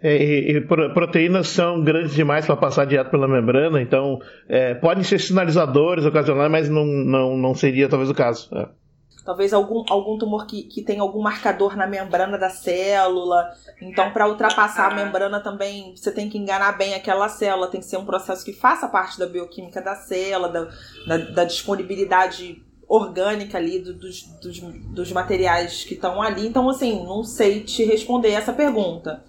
É, 0.00 0.16
e, 0.16 0.56
e, 0.56 0.60
proteínas 0.60 1.48
são 1.48 1.82
grandes 1.82 2.14
demais 2.14 2.46
para 2.46 2.56
passar 2.56 2.84
direto 2.84 3.10
pela 3.10 3.26
membrana, 3.26 3.82
então 3.82 4.20
é, 4.48 4.74
podem 4.74 5.02
ser 5.02 5.18
sinalizadores 5.18 6.04
ocasionais, 6.04 6.50
mas 6.50 6.68
não, 6.68 6.84
não, 6.86 7.36
não 7.36 7.52
seria 7.52 7.88
talvez 7.88 8.10
o 8.10 8.14
caso. 8.14 8.48
É. 8.56 8.68
Talvez 9.24 9.52
algum, 9.52 9.84
algum 9.88 10.18
tumor 10.18 10.46
que, 10.46 10.62
que 10.64 10.82
tem 10.82 11.00
algum 11.00 11.20
marcador 11.20 11.76
na 11.76 11.86
membrana 11.86 12.38
da 12.38 12.50
célula. 12.50 13.50
Então, 13.80 14.10
para 14.12 14.28
ultrapassar 14.28 14.90
a 14.90 14.94
membrana 14.94 15.40
também, 15.40 15.94
você 15.96 16.10
tem 16.10 16.28
que 16.28 16.38
enganar 16.38 16.76
bem 16.76 16.94
aquela 16.94 17.28
célula. 17.28 17.68
Tem 17.68 17.80
que 17.80 17.86
ser 17.86 17.98
um 17.98 18.04
processo 18.04 18.44
que 18.44 18.52
faça 18.52 18.88
parte 18.88 19.20
da 19.20 19.26
bioquímica 19.26 19.80
da 19.80 19.94
célula, 19.94 20.48
da, 20.48 20.68
da, 21.06 21.16
da 21.30 21.44
disponibilidade 21.44 22.60
orgânica 22.94 23.56
ali 23.56 23.78
do, 23.78 23.94
dos, 23.94 24.22
dos, 24.42 24.60
dos 24.60 25.10
materiais 25.12 25.82
que 25.82 25.94
estão 25.94 26.20
ali. 26.20 26.46
Então, 26.46 26.68
assim, 26.68 27.02
não 27.06 27.24
sei 27.24 27.60
te 27.60 27.84
responder 27.84 28.32
essa 28.32 28.52
pergunta. 28.52 29.24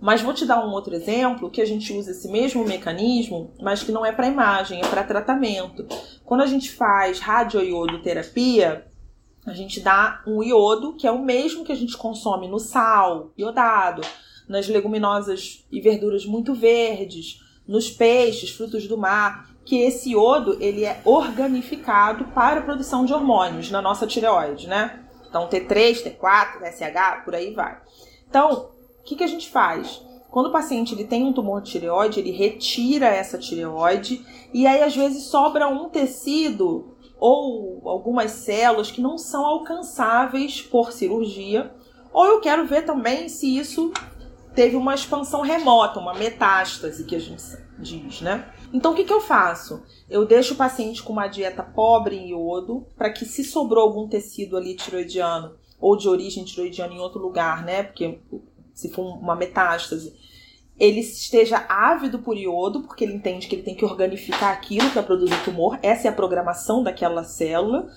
Mas 0.00 0.22
vou 0.22 0.32
te 0.32 0.46
dar 0.46 0.64
um 0.64 0.70
outro 0.70 0.94
exemplo 0.94 1.50
que 1.50 1.60
a 1.60 1.66
gente 1.66 1.92
usa 1.92 2.12
esse 2.12 2.30
mesmo 2.30 2.64
mecanismo, 2.64 3.52
mas 3.60 3.82
que 3.82 3.90
não 3.90 4.06
é 4.06 4.12
para 4.12 4.28
imagem, 4.28 4.80
é 4.80 4.86
para 4.86 5.02
tratamento. 5.02 5.84
Quando 6.24 6.42
a 6.42 6.46
gente 6.46 6.70
faz 6.70 7.18
radioiodoterapia, 7.18 8.86
a 9.44 9.52
gente 9.52 9.80
dá 9.80 10.22
um 10.24 10.40
iodo, 10.40 10.94
que 10.94 11.04
é 11.04 11.10
o 11.10 11.24
mesmo 11.24 11.64
que 11.64 11.72
a 11.72 11.76
gente 11.76 11.96
consome 11.96 12.46
no 12.46 12.60
sal, 12.60 13.32
iodado, 13.36 14.02
nas 14.48 14.68
leguminosas 14.68 15.66
e 15.72 15.80
verduras 15.80 16.24
muito 16.24 16.54
verdes, 16.54 17.40
nos 17.66 17.90
peixes, 17.90 18.50
frutos 18.50 18.86
do 18.86 18.96
mar, 18.96 19.47
que 19.68 19.82
esse 19.82 20.12
iodo 20.12 20.56
ele 20.62 20.82
é 20.82 20.98
organificado 21.04 22.24
para 22.28 22.60
a 22.60 22.62
produção 22.62 23.04
de 23.04 23.12
hormônios 23.12 23.70
na 23.70 23.82
nossa 23.82 24.06
tireoide, 24.06 24.66
né? 24.66 25.04
Então 25.28 25.46
T3, 25.46 26.04
T4, 26.04 26.58
TSH, 26.58 27.22
por 27.22 27.34
aí 27.34 27.52
vai. 27.52 27.78
Então, 28.26 28.70
o 28.98 29.02
que, 29.04 29.14
que 29.14 29.22
a 29.22 29.26
gente 29.26 29.50
faz? 29.50 30.02
Quando 30.30 30.46
o 30.46 30.52
paciente 30.52 30.94
ele 30.94 31.04
tem 31.04 31.22
um 31.22 31.34
tumor 31.34 31.60
de 31.60 31.70
tireoide, 31.70 32.18
ele 32.18 32.30
retira 32.30 33.08
essa 33.08 33.36
tireoide 33.36 34.24
e 34.54 34.66
aí 34.66 34.82
às 34.82 34.96
vezes 34.96 35.24
sobra 35.24 35.68
um 35.68 35.90
tecido 35.90 36.96
ou 37.20 37.82
algumas 37.86 38.30
células 38.30 38.90
que 38.90 39.02
não 39.02 39.18
são 39.18 39.44
alcançáveis 39.44 40.62
por 40.62 40.92
cirurgia. 40.92 41.74
Ou 42.10 42.24
eu 42.24 42.40
quero 42.40 42.66
ver 42.66 42.86
também 42.86 43.28
se 43.28 43.58
isso 43.58 43.92
teve 44.54 44.76
uma 44.76 44.94
expansão 44.94 45.42
remota, 45.42 46.00
uma 46.00 46.14
metástase 46.14 47.04
que 47.04 47.14
a 47.14 47.20
gente 47.20 47.42
diz, 47.78 48.22
né? 48.22 48.50
Então 48.72 48.92
o 48.92 48.94
que, 48.94 49.04
que 49.04 49.12
eu 49.12 49.20
faço? 49.20 49.82
Eu 50.08 50.26
deixo 50.26 50.54
o 50.54 50.56
paciente 50.56 51.02
com 51.02 51.12
uma 51.12 51.26
dieta 51.26 51.62
pobre 51.62 52.16
em 52.16 52.30
iodo, 52.30 52.86
para 52.96 53.10
que 53.10 53.24
se 53.24 53.44
sobrou 53.44 53.84
algum 53.84 54.08
tecido 54.08 54.56
ali 54.56 54.74
tiroidiano 54.74 55.56
ou 55.80 55.96
de 55.96 56.08
origem 56.08 56.44
tiroidiana 56.44 56.92
em 56.92 57.00
outro 57.00 57.20
lugar, 57.20 57.64
né? 57.64 57.82
Porque 57.82 58.18
se 58.74 58.90
for 58.90 59.02
uma 59.02 59.34
metástase, 59.34 60.14
ele 60.78 61.00
esteja 61.00 61.64
ávido 61.68 62.20
por 62.20 62.36
iodo, 62.36 62.82
porque 62.82 63.04
ele 63.04 63.14
entende 63.14 63.48
que 63.48 63.54
ele 63.56 63.62
tem 63.62 63.74
que 63.74 63.84
organificar 63.84 64.52
aquilo 64.52 64.90
para 64.90 65.02
produzir 65.02 65.42
tumor. 65.44 65.78
Essa 65.82 66.08
é 66.08 66.10
a 66.10 66.14
programação 66.14 66.82
daquela 66.82 67.24
célula. 67.24 67.88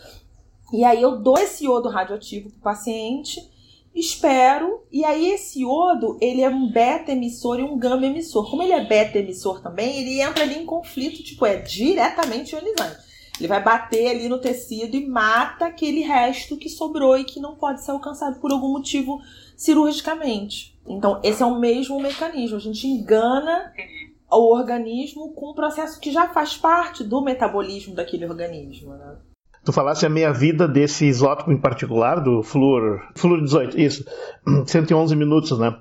E 0.74 0.84
aí 0.84 1.02
eu 1.02 1.20
dou 1.20 1.38
esse 1.38 1.66
iodo 1.66 1.90
radioativo 1.90 2.50
para 2.50 2.58
o 2.58 2.62
paciente 2.62 3.51
espero, 3.94 4.84
e 4.92 5.04
aí 5.04 5.32
esse 5.32 5.62
iodo, 5.62 6.18
ele 6.22 6.42
é 6.42 6.50
um 6.50 6.72
beta 6.72 7.12
emissor 7.12 7.60
e 7.60 7.64
um 7.64 7.78
gama 7.78 8.06
emissor. 8.06 8.50
Como 8.50 8.64
ele 8.64 8.74
é 8.74 8.86
beta 8.86 9.20
emissor 9.20 9.62
também, 9.62 10.00
ele 10.00 10.22
entra 10.22 10.44
ali 10.44 10.58
em 10.58 10.66
conflito, 10.66 11.24
tipo, 11.24 11.46
é 11.46 11.58
diretamente 11.58 12.56
ionizante. 12.56 13.12
Ele 13.40 13.48
vai 13.48 13.64
bater 13.64 14.08
ali 14.08 14.30
no 14.30 14.40
tecido 14.40 14.96
e 14.96 15.06
mata 15.06 15.66
aquele 15.66 16.02
resto 16.02 16.58
que 16.58 16.70
sobrou 16.70 17.18
e 17.18 17.24
que 17.24 17.40
não 17.40 17.56
pode 17.56 17.84
ser 17.84 17.92
alcançado 17.92 18.40
por 18.40 18.52
algum 18.52 18.72
motivo 18.72 19.20
cirurgicamente. 19.58 20.78
Então, 20.88 21.20
esse 21.24 21.42
é 21.42 21.46
o 21.46 21.60
mesmo 21.60 22.00
mecanismo. 22.00 22.58
A 22.58 22.60
gente 22.62 22.86
engana 22.88 23.74
o 24.30 24.54
organismo 24.54 25.34
com 25.34 25.52
um 25.52 25.56
processo 25.56 26.00
que 26.00 26.12
já 26.12 26.30
faz 26.30 26.56
parte 26.56 27.04
do 27.04 27.22
metabolismo 27.22 27.96
daquele 27.96 28.26
organismo, 28.26 28.94
né? 28.94 29.18
Tu 29.64 29.72
falasse 29.72 30.06
a 30.06 30.10
meia-vida 30.10 30.68
desse 30.68 31.06
isótopo 31.06 31.52
em 31.52 31.58
particular, 31.58 32.20
do 32.20 32.42
flúor, 32.42 33.02
flúor 33.16 33.42
18, 33.42 33.80
isso, 33.80 34.06
111 34.66 35.16
minutos, 35.16 35.60
né? 35.60 35.78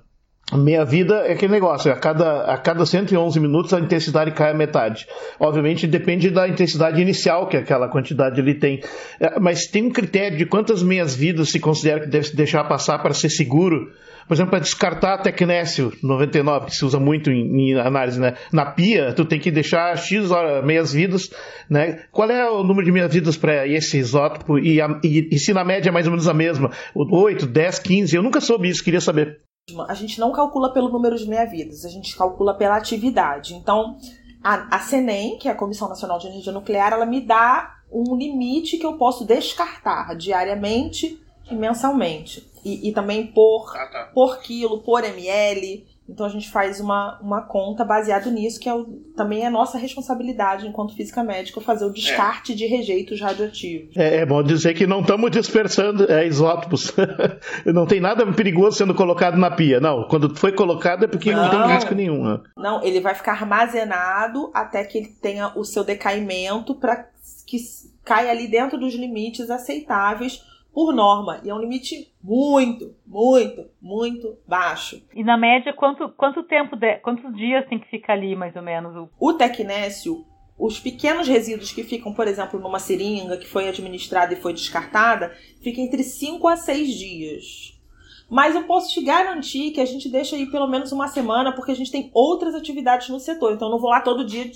Meia 0.52 0.84
vida 0.84 1.14
é 1.26 1.32
aquele 1.32 1.52
negócio, 1.52 1.92
a 1.92 1.96
cada, 1.96 2.42
a 2.42 2.58
cada 2.58 2.84
111 2.84 3.38
minutos 3.38 3.72
a 3.72 3.80
intensidade 3.80 4.32
cai 4.32 4.50
a 4.50 4.54
metade. 4.54 5.06
Obviamente 5.38 5.86
depende 5.86 6.30
da 6.30 6.48
intensidade 6.48 7.00
inicial 7.00 7.46
que 7.46 7.56
aquela 7.56 7.88
quantidade 7.88 8.40
ele 8.40 8.54
tem. 8.54 8.80
É, 9.20 9.38
mas 9.38 9.66
tem 9.66 9.84
um 9.84 9.90
critério 9.90 10.36
de 10.36 10.46
quantas 10.46 10.82
meias 10.82 11.14
vidas 11.14 11.50
se 11.50 11.60
considera 11.60 12.00
que 12.00 12.08
deve 12.08 12.32
deixar 12.32 12.64
passar 12.64 12.98
para 12.98 13.14
ser 13.14 13.30
seguro 13.30 13.90
por 14.30 14.34
exemplo, 14.34 14.52
para 14.52 14.60
descartar 14.60 15.14
a 15.14 15.18
Tecnécio 15.18 15.92
99, 16.00 16.66
que 16.66 16.76
se 16.76 16.84
usa 16.84 17.00
muito 17.00 17.32
em, 17.32 17.72
em, 17.72 17.74
análise, 17.80 18.20
né? 18.20 18.36
Na 18.52 18.64
pia, 18.64 19.12
tu 19.12 19.24
tem 19.24 19.40
que 19.40 19.50
deixar 19.50 19.98
X 19.98 20.30
horas, 20.30 20.64
meias 20.64 20.92
vidas, 20.92 21.32
né? 21.68 22.04
Qual 22.12 22.30
é 22.30 22.48
o 22.48 22.62
número 22.62 22.84
de 22.84 22.92
meias 22.92 23.12
vidas 23.12 23.36
para 23.36 23.66
esse 23.66 23.98
isótopo? 23.98 24.56
E, 24.56 24.80
a, 24.80 25.00
e, 25.02 25.30
e, 25.32 25.36
se 25.40 25.52
na 25.52 25.64
média 25.64 25.88
é 25.88 25.92
mais 25.92 26.06
ou 26.06 26.12
menos 26.12 26.28
a 26.28 26.32
mesma? 26.32 26.70
8, 26.94 27.44
10, 27.44 27.80
15? 27.80 28.14
Eu 28.14 28.22
nunca 28.22 28.40
soube 28.40 28.68
isso, 28.68 28.84
queria 28.84 29.00
saber. 29.00 29.40
A 29.88 29.94
gente 29.94 30.18
não 30.20 30.32
calcula 30.32 30.72
pelo 30.72 30.88
número 30.88 31.16
de 31.16 31.28
meia-vidas, 31.28 31.84
a 31.84 31.88
gente 31.88 32.16
calcula 32.16 32.54
pela 32.54 32.76
atividade. 32.76 33.54
Então, 33.54 33.96
a, 34.42 34.76
a 34.76 34.78
CENEM, 34.80 35.38
que 35.38 35.48
é 35.48 35.52
a 35.52 35.54
Comissão 35.56 35.88
Nacional 35.88 36.18
de 36.18 36.28
Energia 36.28 36.52
Nuclear, 36.52 36.92
ela 36.92 37.06
me 37.06 37.20
dá 37.20 37.76
um 37.92 38.16
limite 38.16 38.78
que 38.78 38.86
eu 38.86 38.94
posso 38.94 39.24
descartar 39.24 40.14
diariamente 40.14 41.20
e 41.50 41.54
mensalmente. 41.54 42.48
E, 42.64 42.88
e 42.88 42.92
também 42.92 43.26
por, 43.26 43.72
ah, 43.74 43.86
tá. 43.86 44.10
por 44.14 44.38
quilo, 44.40 44.82
por 44.82 45.04
ml. 45.04 45.86
Então 46.10 46.26
a 46.26 46.28
gente 46.28 46.50
faz 46.50 46.80
uma, 46.80 47.18
uma 47.20 47.42
conta 47.42 47.84
baseado 47.84 48.30
nisso, 48.30 48.58
que 48.58 48.68
é 48.68 48.74
o, 48.74 48.84
também 49.16 49.44
é 49.44 49.50
nossa 49.50 49.78
responsabilidade 49.78 50.66
enquanto 50.66 50.94
física 50.94 51.22
médica 51.22 51.60
fazer 51.60 51.84
o 51.84 51.92
descarte 51.92 52.52
é. 52.52 52.54
de 52.56 52.66
rejeitos 52.66 53.20
radioativos. 53.20 53.96
É, 53.96 54.16
é, 54.16 54.26
bom 54.26 54.42
dizer 54.42 54.74
que 54.74 54.86
não 54.86 55.00
estamos 55.00 55.30
dispersando 55.30 56.10
é, 56.10 56.26
isótopos. 56.26 56.92
não 57.64 57.86
tem 57.86 58.00
nada 58.00 58.26
perigoso 58.32 58.78
sendo 58.78 58.94
colocado 58.94 59.38
na 59.38 59.50
pia. 59.50 59.80
Não, 59.80 60.08
quando 60.08 60.34
foi 60.36 60.52
colocado 60.52 61.04
é 61.04 61.08
porque 61.08 61.32
não, 61.32 61.44
não 61.44 61.50
tem 61.50 61.74
risco 61.74 61.94
nenhum. 61.94 62.24
Né? 62.24 62.40
Não, 62.56 62.82
ele 62.82 63.00
vai 63.00 63.14
ficar 63.14 63.32
armazenado 63.32 64.50
até 64.52 64.82
que 64.84 64.98
ele 64.98 65.08
tenha 65.22 65.52
o 65.56 65.64
seu 65.64 65.84
decaimento 65.84 66.74
para 66.74 67.08
que 67.46 67.58
caia 68.04 68.30
ali 68.30 68.48
dentro 68.48 68.78
dos 68.78 68.94
limites 68.94 69.50
aceitáveis 69.50 70.42
por 70.72 70.94
norma. 70.94 71.40
E 71.44 71.50
é 71.50 71.54
um 71.54 71.58
limite 71.58 72.12
muito, 72.22 72.94
muito, 73.06 73.66
muito 73.80 74.36
baixo. 74.46 75.02
E 75.14 75.24
na 75.24 75.36
média, 75.36 75.72
quanto, 75.72 76.08
quanto 76.10 76.42
tempo, 76.42 76.76
de, 76.76 76.96
quantos 76.98 77.34
dias 77.36 77.66
tem 77.68 77.78
que 77.78 77.88
ficar 77.88 78.14
ali, 78.14 78.36
mais 78.36 78.54
ou 78.56 78.62
menos? 78.62 79.08
O 79.18 79.32
tecnécio, 79.34 80.24
os 80.58 80.78
pequenos 80.78 81.26
resíduos 81.26 81.72
que 81.72 81.82
ficam, 81.82 82.12
por 82.12 82.28
exemplo, 82.28 82.60
numa 82.60 82.78
seringa 82.78 83.36
que 83.36 83.48
foi 83.48 83.68
administrada 83.68 84.32
e 84.32 84.40
foi 84.40 84.52
descartada, 84.52 85.32
fica 85.62 85.80
entre 85.80 86.02
5 86.02 86.46
a 86.48 86.56
6 86.56 86.88
dias. 86.94 87.80
Mas 88.28 88.54
eu 88.54 88.62
posso 88.62 88.92
te 88.94 89.02
garantir 89.02 89.72
que 89.72 89.80
a 89.80 89.84
gente 89.84 90.08
deixa 90.08 90.36
aí 90.36 90.46
pelo 90.46 90.68
menos 90.68 90.92
uma 90.92 91.08
semana, 91.08 91.52
porque 91.52 91.72
a 91.72 91.74
gente 91.74 91.90
tem 91.90 92.10
outras 92.14 92.54
atividades 92.54 93.08
no 93.08 93.18
setor. 93.18 93.52
Então 93.52 93.66
eu 93.66 93.72
não 93.72 93.80
vou 93.80 93.90
lá 93.90 94.00
todo 94.00 94.24
dia 94.24 94.48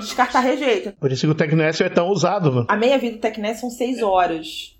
descartar 0.00 0.40
rejeito. 0.40 0.92
Por 0.92 1.10
isso 1.10 1.26
que 1.26 1.32
o 1.32 1.34
Tecnécio 1.34 1.86
é 1.86 1.88
tão 1.88 2.08
usado. 2.10 2.52
Mano. 2.52 2.66
A 2.68 2.76
meia-vida 2.76 3.16
do 3.16 3.20
Tecnécio 3.20 3.62
são 3.62 3.70
6 3.70 4.02
horas. 4.02 4.77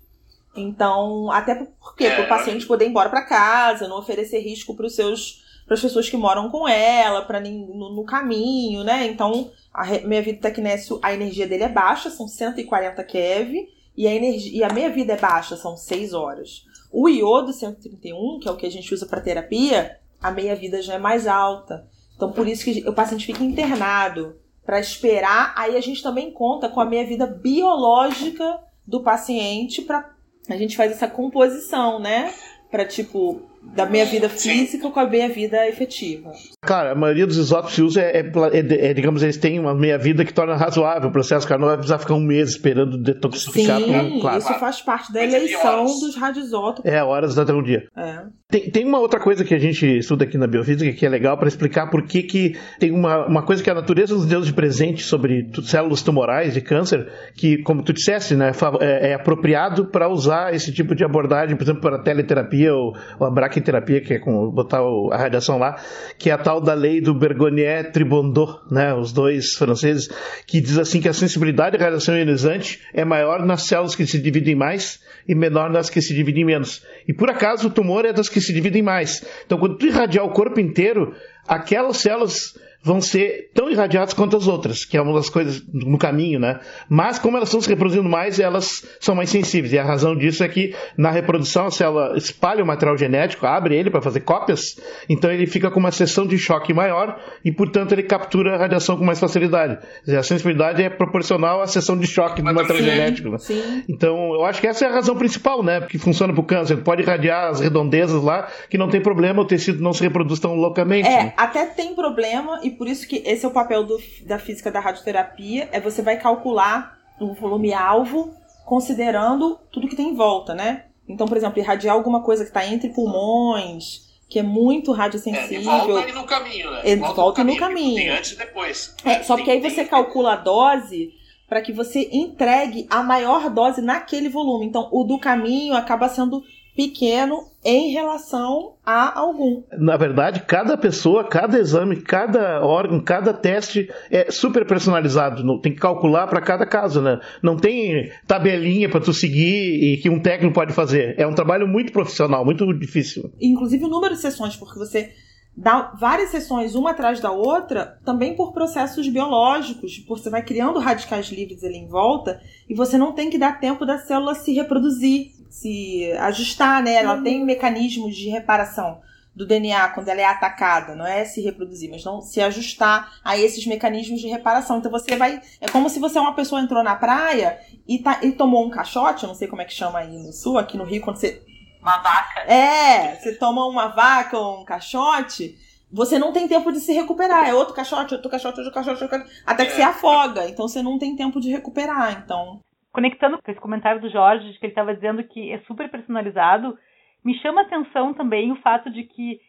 Então, 0.55 1.31
até 1.31 1.55
porque 1.55 2.05
é. 2.05 2.15
para 2.15 2.25
o 2.25 2.27
paciente 2.27 2.65
poder 2.65 2.85
ir 2.85 2.89
embora 2.89 3.09
para 3.09 3.25
casa, 3.25 3.87
não 3.87 3.99
oferecer 3.99 4.39
risco 4.39 4.75
para 4.75 4.85
os 4.85 4.95
seus 4.95 5.47
para 5.65 5.75
as 5.75 5.81
pessoas 5.81 6.09
que 6.09 6.17
moram 6.17 6.49
com 6.49 6.67
ela, 6.67 7.21
para 7.21 7.39
no, 7.39 7.93
no, 7.93 8.03
caminho, 8.03 8.83
né? 8.83 9.05
Então, 9.05 9.51
a 9.71 9.85
meia 9.99 10.23
vida 10.23 10.39
tecnécio, 10.41 10.99
a 10.99 11.13
energia 11.13 11.47
dele 11.47 11.65
é 11.65 11.69
baixa, 11.69 12.09
são 12.09 12.27
140 12.27 13.03
keV, 13.03 13.69
e 13.95 14.07
a 14.07 14.15
energia 14.15 14.57
e 14.57 14.63
a 14.63 14.73
meia 14.73 14.89
vida 14.89 15.13
é 15.13 15.17
baixa, 15.17 15.55
são 15.55 15.77
6 15.77 16.15
horas. 16.15 16.65
O 16.91 17.07
iodo 17.07 17.53
131, 17.53 18.39
que 18.39 18.49
é 18.49 18.51
o 18.51 18.57
que 18.57 18.65
a 18.65 18.71
gente 18.71 18.91
usa 18.91 19.05
para 19.05 19.21
terapia, 19.21 19.99
a 20.19 20.31
meia 20.31 20.55
vida 20.55 20.81
já 20.81 20.95
é 20.95 20.97
mais 20.97 21.27
alta. 21.27 21.87
Então, 22.15 22.31
por 22.31 22.47
isso 22.47 22.63
que 22.63 22.89
o 22.89 22.93
paciente 22.93 23.27
fica 23.27 23.43
internado 23.43 24.37
para 24.65 24.79
esperar. 24.79 25.53
Aí 25.55 25.77
a 25.77 25.81
gente 25.81 26.01
também 26.01 26.31
conta 26.31 26.67
com 26.67 26.79
a 26.81 26.85
meia 26.85 27.05
vida 27.05 27.27
biológica 27.27 28.59
do 28.87 29.01
paciente 29.01 29.83
para 29.83 30.09
a 30.49 30.57
gente 30.57 30.75
faz 30.75 30.91
essa 30.91 31.07
composição, 31.07 31.99
né? 31.99 32.33
Para 32.69 32.85
tipo, 32.85 33.41
da 33.61 33.85
minha 33.85 34.05
vida 34.05 34.29
física 34.29 34.87
Sim. 34.87 34.91
com 34.91 34.99
a 34.99 35.07
minha 35.07 35.29
vida 35.29 35.67
efetiva. 35.67 36.31
Cara, 36.61 36.91
a 36.91 36.95
maioria 36.95 37.27
dos 37.27 37.37
isótopos 37.37 37.75
que 37.75 37.81
usa 37.81 38.01
é, 38.01 38.19
é, 38.19 38.89
é, 38.89 38.93
digamos, 38.93 39.21
eles 39.23 39.37
têm 39.37 39.59
uma 39.59 39.73
meia-vida 39.73 40.25
que 40.25 40.33
torna 40.33 40.55
razoável 40.55 41.09
o 41.09 41.11
processo, 41.11 41.47
cara 41.47 41.59
não 41.59 41.67
vai 41.67 41.77
precisar 41.77 41.99
ficar 41.99 42.13
um 42.15 42.19
mês 42.19 42.49
esperando 42.49 42.97
detoxificar. 42.97 43.79
Sim, 43.79 44.19
claro. 44.19 44.37
isso 44.39 44.53
faz 44.55 44.81
parte 44.81 45.13
da 45.13 45.23
eleição 45.23 45.85
dos 45.85 46.15
radioisótopos. 46.15 46.89
É, 46.89 47.03
horas 47.03 47.37
até 47.37 47.53
um 47.53 47.63
dia. 47.63 47.87
É. 47.95 48.23
Tem, 48.51 48.71
tem 48.71 48.83
uma 48.83 48.97
outra 48.97 49.19
coisa 49.19 49.45
que 49.45 49.53
a 49.53 49.59
gente 49.59 49.85
estuda 49.99 50.23
aqui 50.23 50.35
na 50.35 50.47
biofísica 50.47 50.91
que 50.91 51.05
é 51.05 51.09
legal 51.09 51.37
para 51.37 51.47
explicar 51.47 51.87
por 51.87 52.01
que, 52.07 52.23
que 52.23 52.57
tem 52.79 52.91
uma, 52.91 53.27
uma 53.27 53.43
coisa 53.43 53.63
que 53.63 53.69
a 53.69 53.75
natureza 53.75 54.15
nos 54.15 54.25
deu 54.25 54.41
de 54.41 54.51
presente 54.51 55.03
sobre 55.03 55.51
células 55.63 56.01
tumorais 56.01 56.55
de 56.55 56.61
câncer, 56.61 57.07
que, 57.35 57.61
como 57.61 57.83
tu 57.83 57.93
disseste, 57.93 58.35
né, 58.35 58.51
é, 58.79 59.11
é 59.11 59.13
apropriado 59.13 59.85
para 59.85 60.09
usar 60.09 60.51
esse 60.53 60.73
tipo 60.73 60.95
de 60.95 61.05
abordagem, 61.05 61.55
por 61.55 61.63
exemplo, 61.63 61.81
para 61.81 61.99
teleterapia 61.99 62.73
ou, 62.73 62.95
ou 63.19 63.27
a 63.27 63.31
braquiterapia, 63.49 64.01
que 64.01 64.13
é 64.13 64.19
com 64.19 64.49
botar 64.51 64.79
a 65.11 65.17
radiação 65.17 65.57
lá, 65.57 65.75
que 66.17 66.29
é 66.29 66.33
a 66.33 66.37
tal 66.37 66.61
da 66.61 66.73
lei 66.73 67.01
do 67.01 67.13
Bergonier-Tribondot, 67.13 68.71
né, 68.71 68.93
os 68.93 69.11
dois 69.11 69.53
franceses, 69.53 70.07
que 70.45 70.61
diz 70.61 70.77
assim 70.77 71.01
que 71.01 71.09
a 71.09 71.13
sensibilidade 71.13 71.75
à 71.75 71.79
radiação 71.79 72.15
ionizante 72.15 72.79
é 72.93 73.03
maior 73.03 73.45
nas 73.45 73.63
células 73.63 73.95
que 73.95 74.05
se 74.05 74.21
dividem 74.21 74.55
mais 74.55 74.99
e 75.27 75.33
menor 75.35 75.69
nas 75.71 75.89
que 75.89 76.01
se 76.01 76.13
dividem 76.13 76.45
menos. 76.45 76.85
E 77.07 77.13
por 77.13 77.29
acaso 77.29 77.67
o 77.67 77.71
tumor 77.71 78.05
é 78.05 78.13
das 78.13 78.29
que 78.29 78.39
se 78.39 78.53
dividem 78.53 78.83
mais. 78.83 79.25
Então, 79.45 79.57
quando 79.57 79.77
tu 79.77 79.87
irradiar 79.87 80.25
o 80.25 80.31
corpo 80.31 80.59
inteiro, 80.59 81.13
aquelas 81.47 81.97
células 81.97 82.53
vão 82.81 83.01
ser 83.01 83.49
tão 83.53 83.69
irradiadas 83.69 84.13
quanto 84.13 84.37
as 84.37 84.47
outras, 84.47 84.85
que 84.85 84.95
é 84.95 85.01
uma 85.01 85.13
das 85.13 85.29
coisas 85.29 85.61
no 85.71 85.97
caminho, 85.97 86.39
né? 86.39 86.59
Mas 86.87 87.19
como 87.19 87.35
elas 87.35 87.49
estão 87.49 87.61
se 87.61 87.67
reproduzindo 87.67 88.07
mais, 88.07 88.39
elas 88.39 88.85
são 88.99 89.15
mais 89.15 89.29
sensíveis. 89.29 89.73
E 89.73 89.77
a 89.77 89.83
razão 89.83 90.15
disso 90.15 90.43
é 90.43 90.47
que 90.47 90.73
na 90.97 91.11
reprodução 91.11 91.65
a 91.65 91.71
célula 91.71 92.17
espalha 92.17 92.63
o 92.63 92.67
material 92.67 92.97
genético, 92.97 93.45
abre 93.45 93.75
ele 93.75 93.89
para 93.89 94.01
fazer 94.01 94.21
cópias, 94.21 94.79
então 95.09 95.29
ele 95.31 95.45
fica 95.45 95.69
com 95.69 95.79
uma 95.79 95.91
seção 95.91 96.25
de 96.25 96.37
choque 96.37 96.73
maior 96.73 97.19
e, 97.43 97.51
portanto, 97.51 97.91
ele 97.91 98.03
captura 98.03 98.55
a 98.55 98.57
radiação 98.57 98.97
com 98.97 99.03
mais 99.03 99.19
facilidade. 99.19 99.77
A 100.07 100.23
sensibilidade 100.23 100.81
é 100.81 100.89
proporcional 100.89 101.61
à 101.61 101.67
seção 101.67 101.97
de 101.97 102.07
choque 102.07 102.41
do 102.41 102.45
material 102.45 102.77
sim, 102.77 102.85
genético. 102.85 103.29
Né? 103.29 103.37
Sim. 103.39 103.83
Então, 103.89 104.33
eu 104.33 104.45
acho 104.45 104.61
que 104.61 104.67
essa 104.67 104.85
é 104.85 104.87
a 104.87 104.91
razão 104.91 105.15
principal, 105.15 105.61
né? 105.63 105.81
Que 105.81 105.97
funciona 105.97 106.33
para 106.33 106.41
o 106.41 106.45
câncer. 106.45 106.77
Pode 106.77 107.01
irradiar 107.01 107.49
as 107.49 107.59
redondezas 107.59 108.23
lá, 108.23 108.47
que 108.69 108.77
não 108.77 108.87
tem 108.87 109.01
problema, 109.01 109.41
o 109.41 109.45
tecido 109.45 109.81
não 109.81 109.93
se 109.93 110.01
reproduz 110.01 110.39
tão 110.39 110.55
loucamente. 110.55 111.07
É, 111.07 111.23
né? 111.23 111.33
até 111.35 111.65
tem 111.65 111.93
problema, 111.93 112.59
e 112.69 112.71
por 112.71 112.87
isso 112.87 113.07
que 113.07 113.23
esse 113.25 113.45
é 113.45 113.47
o 113.47 113.51
papel 113.51 113.83
do, 113.83 113.99
da 114.25 114.37
física 114.37 114.71
da 114.71 114.79
radioterapia, 114.79 115.67
é 115.71 115.79
você 115.79 116.01
vai 116.01 116.17
calcular 116.17 116.97
o 117.19 117.33
volume 117.33 117.73
alvo 117.73 118.33
considerando 118.65 119.59
tudo 119.71 119.87
que 119.87 119.95
tem 119.95 120.09
em 120.09 120.15
volta, 120.15 120.53
né? 120.53 120.85
Então, 121.07 121.27
por 121.27 121.35
exemplo, 121.35 121.59
irradiar 121.59 121.95
alguma 121.95 122.21
coisa 122.21 122.43
que 122.43 122.51
está 122.51 122.65
entre 122.65 122.89
pulmões, 122.89 124.07
que 124.29 124.37
é 124.37 124.43
muito 124.43 124.91
radiosensível. 124.91 125.71
É, 125.71 125.85
volta 125.87 126.13
no 126.13 126.23
caminho, 126.23 126.71
né? 126.71 126.81
É, 126.83 126.95
volta, 126.95 127.15
volta 127.15 127.43
no 127.43 127.57
caminho. 127.57 127.59
No 127.59 127.67
caminho. 127.67 127.95
Tem 127.95 128.09
antes 128.09 128.31
e 128.33 128.37
depois. 128.37 128.95
É, 129.03 129.23
só 129.23 129.35
tem, 129.35 129.45
que 129.45 129.51
aí 129.51 129.59
você 129.59 129.83
calcula 129.85 130.33
a 130.33 130.35
dose 130.35 131.11
para 131.47 131.63
que 131.63 131.73
você 131.73 132.07
entregue 132.11 132.85
a 132.91 133.01
maior 133.01 133.49
dose 133.49 133.81
naquele 133.81 134.29
volume. 134.29 134.67
Então, 134.67 134.87
o 134.91 135.03
do 135.03 135.17
caminho 135.17 135.73
acaba 135.73 136.07
sendo 136.07 136.43
pequeno 136.79 137.43
em 137.61 137.91
relação 137.91 138.75
a 138.85 139.19
algum. 139.19 139.63
Na 139.77 139.97
verdade, 139.97 140.43
cada 140.47 140.77
pessoa, 140.77 141.27
cada 141.27 141.59
exame, 141.59 142.01
cada 142.01 142.65
órgão, 142.65 143.03
cada 143.03 143.33
teste 143.33 143.91
é 144.09 144.31
super 144.31 144.65
personalizado. 144.65 145.43
Tem 145.59 145.73
que 145.73 145.79
calcular 145.81 146.25
para 146.27 146.39
cada 146.39 146.65
caso, 146.65 147.01
né? 147.01 147.19
Não 147.43 147.57
tem 147.57 148.09
tabelinha 148.25 148.87
para 148.87 149.01
tu 149.01 149.11
seguir 149.11 149.93
e 149.93 149.97
que 149.97 150.09
um 150.09 150.21
técnico 150.21 150.53
pode 150.53 150.71
fazer. 150.71 151.15
É 151.17 151.27
um 151.27 151.35
trabalho 151.35 151.67
muito 151.67 151.91
profissional, 151.91 152.45
muito 152.45 152.65
difícil. 152.79 153.29
Inclusive 153.41 153.83
o 153.83 153.89
número 153.89 154.15
de 154.15 154.21
sessões, 154.21 154.55
porque 154.55 154.79
você 154.79 155.09
dá 155.57 155.93
várias 155.99 156.29
sessões 156.29 156.75
uma 156.75 156.91
atrás 156.91 157.19
da 157.19 157.33
outra, 157.33 157.99
também 158.05 158.37
por 158.37 158.53
processos 158.53 159.05
biológicos, 159.09 160.01
você 160.07 160.29
vai 160.29 160.43
criando 160.45 160.79
radicais 160.79 161.27
livres 161.27 161.61
ali 161.61 161.75
em 161.75 161.89
volta 161.89 162.39
e 162.69 162.73
você 162.73 162.97
não 162.97 163.11
tem 163.11 163.29
que 163.29 163.37
dar 163.37 163.59
tempo 163.59 163.85
da 163.85 163.97
célula 163.97 164.33
se 164.33 164.53
reproduzir 164.53 165.38
se 165.49 166.11
ajustar, 166.19 166.83
né? 166.83 166.93
Ela 166.93 167.21
tem 167.21 167.43
mecanismos 167.43 168.15
de 168.15 168.29
reparação 168.29 169.01
do 169.35 169.45
DNA 169.45 169.89
quando 169.89 170.09
ela 170.09 170.19
é 170.19 170.25
atacada, 170.25 170.95
não 170.95 171.05
é 171.05 171.23
se 171.23 171.41
reproduzir, 171.41 171.89
mas 171.89 172.03
não 172.03 172.21
se 172.21 172.41
ajustar 172.41 173.19
a 173.23 173.37
esses 173.37 173.65
mecanismos 173.65 174.19
de 174.19 174.27
reparação. 174.27 174.77
Então 174.77 174.91
você 174.91 175.15
vai. 175.15 175.41
É 175.61 175.69
como 175.69 175.89
se 175.89 175.99
você 175.99 176.17
é 176.17 176.21
uma 176.21 176.35
pessoa 176.35 176.61
entrou 176.61 176.83
na 176.83 176.95
praia 176.95 177.57
e, 177.87 177.99
tá, 177.99 178.19
e 178.21 178.31
tomou 178.31 178.65
um 178.65 178.69
caixote, 178.69 179.23
eu 179.23 179.27
não 179.27 179.35
sei 179.35 179.47
como 179.47 179.61
é 179.61 179.65
que 179.65 179.73
chama 179.73 179.99
aí 179.99 180.17
no 180.17 180.33
sul, 180.33 180.57
aqui 180.57 180.77
no 180.77 180.83
Rio, 180.83 181.01
quando 181.01 181.17
você. 181.17 181.41
Uma 181.81 181.97
vaca. 181.99 182.41
É, 182.41 183.15
você 183.15 183.35
toma 183.35 183.65
uma 183.65 183.87
vaca 183.87 184.37
ou 184.37 184.61
um 184.61 184.65
caixote, 184.65 185.57
você 185.89 186.19
não 186.19 186.33
tem 186.33 186.45
tempo 186.45 186.73
de 186.73 186.81
se 186.81 186.91
recuperar. 186.91 187.47
É 187.47 187.53
outro 187.53 187.73
caixote, 187.73 188.13
outro 188.13 188.29
caixote, 188.29 188.59
outro 188.59 188.73
caixote, 188.73 189.03
outro 189.03 189.09
caixote 189.09 189.43
até 189.45 189.65
que 189.65 189.71
é. 189.71 189.75
você 189.75 189.81
afoga. 189.81 190.49
Então 190.49 190.67
você 190.67 190.83
não 190.83 190.99
tem 190.99 191.15
tempo 191.15 191.39
de 191.39 191.49
recuperar. 191.49 192.21
Então 192.23 192.59
conectando 192.99 193.41
com 193.41 193.49
esse 193.49 193.61
comentário 193.61 194.01
do 194.01 194.09
Jorge, 194.09 194.51
de 194.51 194.59
que 194.59 194.65
ele 194.65 194.71
estava 194.73 194.93
dizendo 194.93 195.23
que 195.23 195.53
é 195.53 195.59
super 195.59 195.89
personalizado, 195.89 196.77
me 197.23 197.33
chama 197.39 197.61
a 197.61 197.63
atenção 197.63 198.13
também 198.13 198.51
o 198.51 198.57
fato 198.57 198.89
de 198.89 199.03
que, 199.03 199.39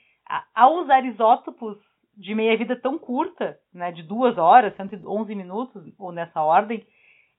ao 0.55 0.77
usar 0.77 1.05
isótopos 1.05 1.77
de 2.17 2.33
meia-vida 2.33 2.77
tão 2.81 2.97
curta, 2.97 3.59
né, 3.75 3.91
de 3.91 4.05
duas 4.05 4.39
horas, 4.39 4.77
111 4.77 5.35
minutos, 5.35 5.83
ou 5.99 6.13
nessa 6.13 6.41
ordem, 6.41 6.87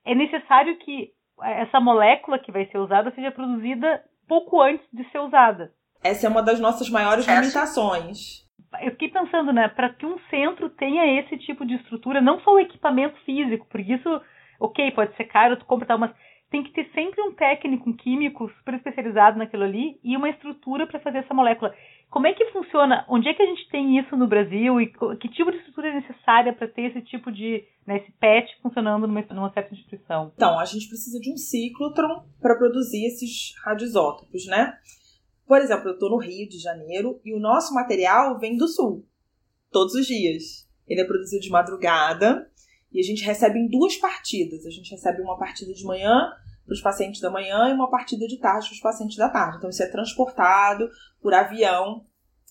é 0.04 0.14
necessário 0.14 0.76
que 0.80 1.12
essa 1.42 1.80
molécula 1.80 2.38
que 2.38 2.52
vai 2.52 2.66
ser 2.66 2.76
usada 2.76 3.10
seja 3.12 3.30
produzida 3.30 4.02
pouco 4.28 4.60
antes 4.60 4.86
de 4.92 5.08
ser 5.10 5.18
usada. 5.18 5.72
Essa 6.04 6.26
é 6.26 6.30
uma 6.30 6.42
das 6.42 6.60
nossas 6.60 6.90
maiores 6.90 7.26
limitações. 7.26 8.42
Eu 8.82 8.90
fiquei 8.90 9.08
pensando, 9.08 9.50
né, 9.50 9.68
para 9.68 9.88
que 9.88 10.04
um 10.04 10.18
centro 10.28 10.68
tenha 10.68 11.20
esse 11.20 11.38
tipo 11.38 11.64
de 11.64 11.74
estrutura, 11.76 12.20
não 12.20 12.38
só 12.40 12.52
o 12.52 12.60
equipamento 12.60 13.16
físico, 13.24 13.66
porque 13.70 13.94
isso 13.94 14.20
ok, 14.62 14.92
pode 14.92 15.16
ser 15.16 15.24
caro, 15.24 15.58
tu 15.58 15.64
compra 15.64 15.86
tal, 15.86 15.98
mas 15.98 16.12
tem 16.50 16.62
que 16.62 16.72
ter 16.72 16.88
sempre 16.94 17.20
um 17.22 17.32
técnico, 17.32 17.88
um 17.88 17.96
químico 17.96 18.50
super 18.58 18.74
especializado 18.74 19.38
naquilo 19.38 19.64
ali 19.64 19.98
e 20.04 20.16
uma 20.16 20.28
estrutura 20.28 20.86
para 20.86 21.00
fazer 21.00 21.18
essa 21.18 21.32
molécula. 21.32 21.74
Como 22.10 22.26
é 22.26 22.34
que 22.34 22.52
funciona? 22.52 23.06
Onde 23.08 23.26
é 23.26 23.34
que 23.34 23.42
a 23.42 23.46
gente 23.46 23.66
tem 23.70 23.98
isso 23.98 24.14
no 24.18 24.28
Brasil 24.28 24.78
e 24.78 24.86
que 25.18 25.28
tipo 25.30 25.50
de 25.50 25.56
estrutura 25.56 25.88
é 25.88 25.94
necessária 25.94 26.52
para 26.52 26.68
ter 26.68 26.90
esse 26.90 27.00
tipo 27.06 27.32
de, 27.32 27.64
né, 27.86 27.96
esse 27.96 28.12
PET 28.20 28.46
funcionando 28.62 29.06
numa, 29.06 29.22
numa, 29.30 29.52
certa 29.52 29.72
instituição? 29.72 30.30
Então, 30.36 30.58
a 30.58 30.64
gente 30.66 30.88
precisa 30.88 31.18
de 31.18 31.32
um 31.32 31.38
ciclotron 31.38 32.26
para 32.38 32.54
produzir 32.54 33.06
esses 33.06 33.54
radioisótopos, 33.64 34.46
né? 34.46 34.74
Por 35.46 35.58
exemplo, 35.58 35.88
eu 35.88 35.94
estou 35.94 36.10
no 36.10 36.18
Rio 36.18 36.46
de 36.46 36.58
Janeiro 36.58 37.18
e 37.24 37.34
o 37.34 37.40
nosso 37.40 37.74
material 37.74 38.38
vem 38.38 38.58
do 38.58 38.68
Sul, 38.68 39.06
todos 39.70 39.94
os 39.94 40.06
dias. 40.06 40.68
Ele 40.86 41.00
é 41.00 41.04
produzido 41.06 41.40
de 41.40 41.50
madrugada 41.50 42.51
e 42.92 43.00
a 43.00 43.02
gente 43.02 43.24
recebe 43.24 43.58
em 43.58 43.68
duas 43.68 43.96
partidas. 43.96 44.66
A 44.66 44.70
gente 44.70 44.90
recebe 44.90 45.22
uma 45.22 45.38
partida 45.38 45.72
de 45.72 45.84
manhã 45.84 46.30
para 46.64 46.74
os 46.74 46.80
pacientes 46.80 47.20
da 47.20 47.30
manhã 47.30 47.68
e 47.68 47.72
uma 47.72 47.90
partida 47.90 48.26
de 48.26 48.38
tarde 48.38 48.68
para 48.68 48.74
os 48.74 48.80
pacientes 48.80 49.16
da 49.16 49.28
tarde. 49.28 49.56
Então 49.58 49.70
isso 49.70 49.82
é 49.82 49.88
transportado 49.88 50.88
por 51.20 51.34
avião. 51.34 52.04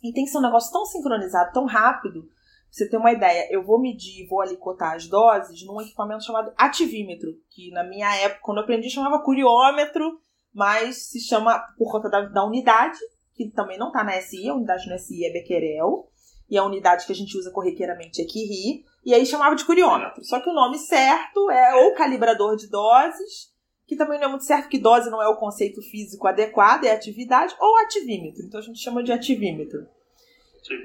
E 0.03 0.11
tem 0.11 0.25
que 0.25 0.31
ser 0.31 0.39
um 0.39 0.43
negócio 0.43 0.71
tão 0.71 0.85
sincronizado, 0.85 1.53
tão 1.53 1.65
rápido. 1.65 2.23
Pra 2.23 2.31
você 2.71 2.89
ter 2.89 2.97
uma 2.97 3.11
ideia, 3.11 3.47
eu 3.51 3.63
vou 3.63 3.79
medir, 3.79 4.27
vou 4.27 4.41
ali 4.41 4.57
cotar 4.57 4.95
as 4.95 5.07
doses 5.07 5.65
num 5.65 5.81
equipamento 5.81 6.23
chamado 6.23 6.53
ativímetro, 6.57 7.29
que 7.49 7.69
na 7.71 7.83
minha 7.83 8.15
época, 8.15 8.41
quando 8.41 8.57
eu 8.57 8.63
aprendi, 8.63 8.89
chamava 8.89 9.23
curiômetro, 9.23 10.21
mas 10.53 11.09
se 11.09 11.19
chama 11.19 11.59
por 11.77 11.91
conta 11.91 12.09
da, 12.09 12.21
da 12.21 12.45
unidade, 12.45 12.97
que 13.33 13.49
também 13.49 13.77
não 13.77 13.87
está 13.87 14.03
na 14.03 14.19
SI, 14.21 14.49
a 14.49 14.55
unidade 14.55 14.89
no 14.89 14.97
SI 14.97 15.25
é 15.25 15.33
Becquerel, 15.33 16.10
e 16.51 16.57
a 16.57 16.65
unidade 16.65 17.05
que 17.05 17.13
a 17.13 17.15
gente 17.15 17.37
usa 17.37 17.49
corriqueiramente 17.49 18.21
é 18.21 18.25
Curie 18.25 18.83
e 19.05 19.13
aí 19.13 19.25
chamava 19.25 19.55
de 19.55 19.63
curiômetro. 19.63 20.21
Só 20.25 20.41
que 20.41 20.49
o 20.49 20.53
nome 20.53 20.77
certo 20.77 21.49
é 21.49 21.73
ou 21.75 21.95
calibrador 21.95 22.57
de 22.57 22.67
doses, 22.69 23.49
que 23.87 23.95
também 23.95 24.19
não 24.19 24.27
é 24.27 24.29
muito 24.29 24.43
certo 24.43 24.67
que 24.67 24.77
dose 24.77 25.09
não 25.09 25.21
é 25.21 25.29
o 25.29 25.37
conceito 25.37 25.81
físico 25.81 26.27
adequado, 26.27 26.83
é 26.83 26.91
atividade, 26.91 27.55
ou 27.57 27.77
ativímetro. 27.77 28.43
Então 28.43 28.59
a 28.59 28.63
gente 28.63 28.79
chama 28.79 29.01
de 29.01 29.13
ativímetro. 29.13 29.87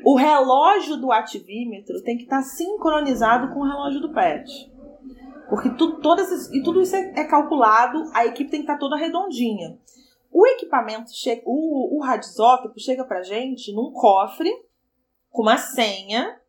O 0.04 0.14
relógio 0.14 0.96
do 0.96 1.10
ativímetro 1.10 2.00
tem 2.02 2.16
que 2.16 2.22
estar 2.22 2.42
sincronizado 2.42 3.52
com 3.52 3.60
o 3.60 3.68
relógio 3.68 4.00
do 4.00 4.12
PET. 4.12 4.72
Porque 5.50 5.70
tu, 5.70 6.00
todas, 6.00 6.48
e 6.52 6.62
tudo 6.62 6.80
isso 6.80 6.94
é, 6.94 7.12
é, 7.16 7.24
calculado, 7.24 8.08
a 8.14 8.24
equipe 8.24 8.50
tem 8.50 8.60
que 8.60 8.70
estar 8.70 8.78
toda 8.78 8.96
redondinha. 8.96 9.78
O 10.32 10.46
equipamento, 10.46 11.10
chega, 11.12 11.42
o, 11.44 11.98
o 11.98 12.02
radisótopo 12.02 12.80
chega 12.80 13.04
pra 13.04 13.22
gente 13.22 13.72
num 13.72 13.92
cofre 13.92 14.50
com 15.36 15.42
uma 15.42 15.58
senha 15.58 16.40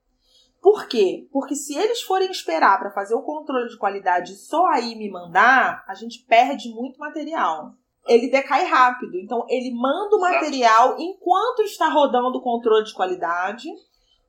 por 0.62 0.88
quê? 0.88 1.28
Porque 1.32 1.56
se 1.56 1.78
eles 1.78 2.02
forem 2.02 2.30
esperar 2.30 2.78
para 2.78 2.92
fazer 2.92 3.14
o 3.16 3.22
controle 3.22 3.70
de 3.70 3.78
qualidade 3.78 4.36
só 4.36 4.66
aí 4.66 4.96
me 4.96 5.10
mandar, 5.10 5.84
a 5.88 5.94
gente 5.94 6.26
perde 6.28 6.70
muito 6.70 7.00
material. 7.00 7.74
Ele 8.06 8.30
decai 8.30 8.66
rápido. 8.66 9.16
Então, 9.16 9.46
ele 9.50 9.74
manda 9.74 10.16
o 10.16 10.20
material 10.20 10.98
enquanto 11.00 11.62
está 11.62 11.88
rodando 11.88 12.38
o 12.38 12.42
controle 12.42 12.84
de 12.84 12.94
qualidade. 12.94 13.70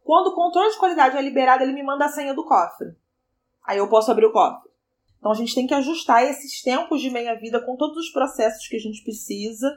Quando 0.04 0.28
o 0.28 0.34
controle 0.34 0.70
de 0.70 0.78
qualidade 0.78 1.16
é 1.16 1.22
liberado, 1.22 1.62
ele 1.62 1.72
me 1.72 1.82
manda 1.82 2.04
a 2.04 2.08
senha 2.08 2.34
do 2.34 2.44
cofre. 2.44 2.88
Aí 3.66 3.78
eu 3.78 3.88
posso 3.88 4.10
abrir 4.10 4.26
o 4.26 4.32
cofre. 4.32 4.70
Então, 5.18 5.32
a 5.32 5.34
gente 5.34 5.54
tem 5.54 5.66
que 5.66 5.74
ajustar 5.74 6.22
esses 6.22 6.62
tempos 6.62 7.00
de 7.00 7.10
meia-vida 7.10 7.60
com 7.64 7.76
todos 7.76 7.96
os 7.96 8.10
processos 8.10 8.68
que 8.68 8.76
a 8.76 8.80
gente 8.80 9.02
precisa 9.02 9.68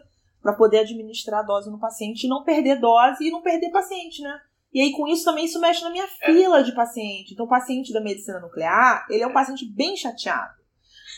para 0.41 0.53
poder 0.53 0.79
administrar 0.79 1.39
a 1.39 1.43
dose 1.43 1.71
no 1.71 1.79
paciente 1.79 2.25
e 2.25 2.29
não 2.29 2.43
perder 2.43 2.79
dose 2.79 3.25
e 3.25 3.31
não 3.31 3.41
perder 3.41 3.71
paciente, 3.71 4.21
né? 4.21 4.39
E 4.73 4.81
aí, 4.81 4.91
com 4.91 5.07
isso, 5.07 5.25
também 5.25 5.45
isso 5.45 5.59
mexe 5.59 5.83
na 5.83 5.89
minha 5.89 6.05
é. 6.05 6.25
fila 6.25 6.63
de 6.63 6.73
paciente. 6.73 7.33
Então, 7.33 7.45
o 7.45 7.49
paciente 7.49 7.91
da 7.91 8.01
medicina 8.01 8.39
nuclear, 8.39 9.05
ele 9.09 9.23
é 9.23 9.27
um 9.27 9.33
paciente 9.33 9.65
bem 9.65 9.95
chateado. 9.95 10.61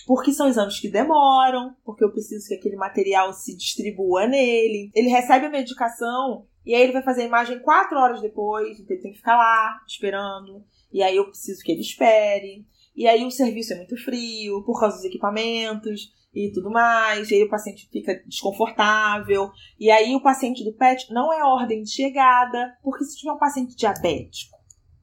Porque 0.06 0.34
são 0.34 0.48
exames 0.48 0.80
que 0.80 0.90
demoram, 0.90 1.76
porque 1.86 2.04
eu 2.04 2.12
preciso 2.12 2.48
que 2.48 2.56
aquele 2.56 2.76
material 2.76 3.32
se 3.32 3.56
distribua 3.56 4.28
nele. 4.28 4.92
Ele 4.94 5.08
recebe 5.08 5.46
a 5.46 5.50
medicação 5.50 6.46
e 6.66 6.74
aí 6.74 6.82
ele 6.82 6.94
vai 6.94 7.04
fazer 7.04 7.24
a 7.24 7.26
imagem 7.26 7.60
quatro 7.60 7.98
horas 7.98 8.22
depois, 8.22 8.80
então 8.80 8.96
ele 8.96 9.02
tem 9.02 9.12
que 9.12 9.18
ficar 9.18 9.38
lá, 9.38 9.82
esperando. 9.88 10.64
E 10.92 11.02
aí 11.02 11.16
eu 11.16 11.26
preciso 11.26 11.62
que 11.64 11.72
ele 11.72 11.82
espere. 11.82 12.66
E 12.96 13.08
aí 13.08 13.26
o 13.26 13.32
serviço 13.32 13.74
é 13.74 13.78
muito 13.78 13.98
frio, 14.04 14.64
por 14.64 14.80
causa 14.80 14.98
dos 14.98 15.06
equipamentos 15.06 16.12
e 16.34 16.52
tudo 16.52 16.72
mais, 16.72 17.30
e 17.30 17.36
aí 17.36 17.44
o 17.44 17.50
paciente 17.50 17.88
fica 17.92 18.22
desconfortável. 18.26 19.52
E 19.80 19.92
aí 19.92 20.16
o 20.16 20.22
paciente 20.22 20.64
do 20.64 20.74
PET 20.74 21.14
não 21.14 21.32
é 21.32 21.44
ordem 21.44 21.84
de 21.84 21.92
chegada, 21.92 22.76
porque 22.82 23.06
se 23.06 23.18
tiver 23.18 23.32
um 23.32 23.38
paciente 23.38 23.76
diabético, 23.76 24.58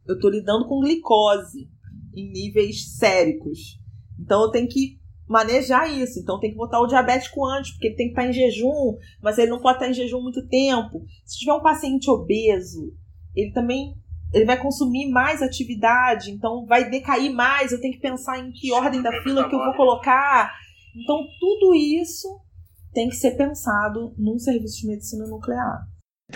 eu 0.06 0.16
estou 0.16 0.30
lidando 0.30 0.66
com 0.66 0.80
glicose 0.80 1.68
em 2.14 2.32
níveis 2.32 2.96
séricos. 2.96 3.78
Então 4.18 4.42
eu 4.42 4.50
tenho 4.50 4.68
que 4.68 4.98
manejar 5.28 5.88
isso. 5.88 6.18
Então 6.18 6.40
tem 6.40 6.50
que 6.50 6.56
botar 6.56 6.80
o 6.80 6.86
diabético 6.88 7.46
antes, 7.46 7.70
porque 7.70 7.86
ele 7.86 7.96
tem 7.96 8.06
que 8.06 8.12
estar 8.12 8.26
em 8.26 8.32
jejum, 8.32 8.96
mas 9.22 9.38
ele 9.38 9.50
não 9.50 9.60
pode 9.60 9.76
estar 9.76 9.88
em 9.88 9.94
jejum 9.94 10.20
muito 10.20 10.44
tempo. 10.48 11.04
Se 11.24 11.38
tiver 11.38 11.54
um 11.54 11.62
paciente 11.62 12.10
obeso, 12.10 12.92
ele 13.36 13.52
também 13.52 13.94
ele 14.32 14.44
vai 14.44 14.60
consumir 14.60 15.10
mais 15.10 15.42
atividade, 15.42 16.30
então 16.30 16.64
vai 16.64 16.88
decair 16.88 17.32
mais, 17.32 17.72
eu 17.72 17.80
tenho 17.80 17.94
que 17.94 18.00
pensar 18.00 18.38
em 18.38 18.52
que 18.52 18.72
ordem 18.72 19.02
da 19.02 19.10
fila 19.22 19.48
que 19.48 19.54
eu 19.54 19.58
vou 19.58 19.74
colocar. 19.74 20.52
Então, 20.96 21.18
tudo 21.38 21.74
isso 21.74 22.28
tem 22.92 23.08
que 23.08 23.16
ser 23.16 23.32
pensado 23.36 24.12
num 24.18 24.38
serviço 24.38 24.80
de 24.80 24.88
medicina 24.88 25.26
nuclear. 25.26 25.86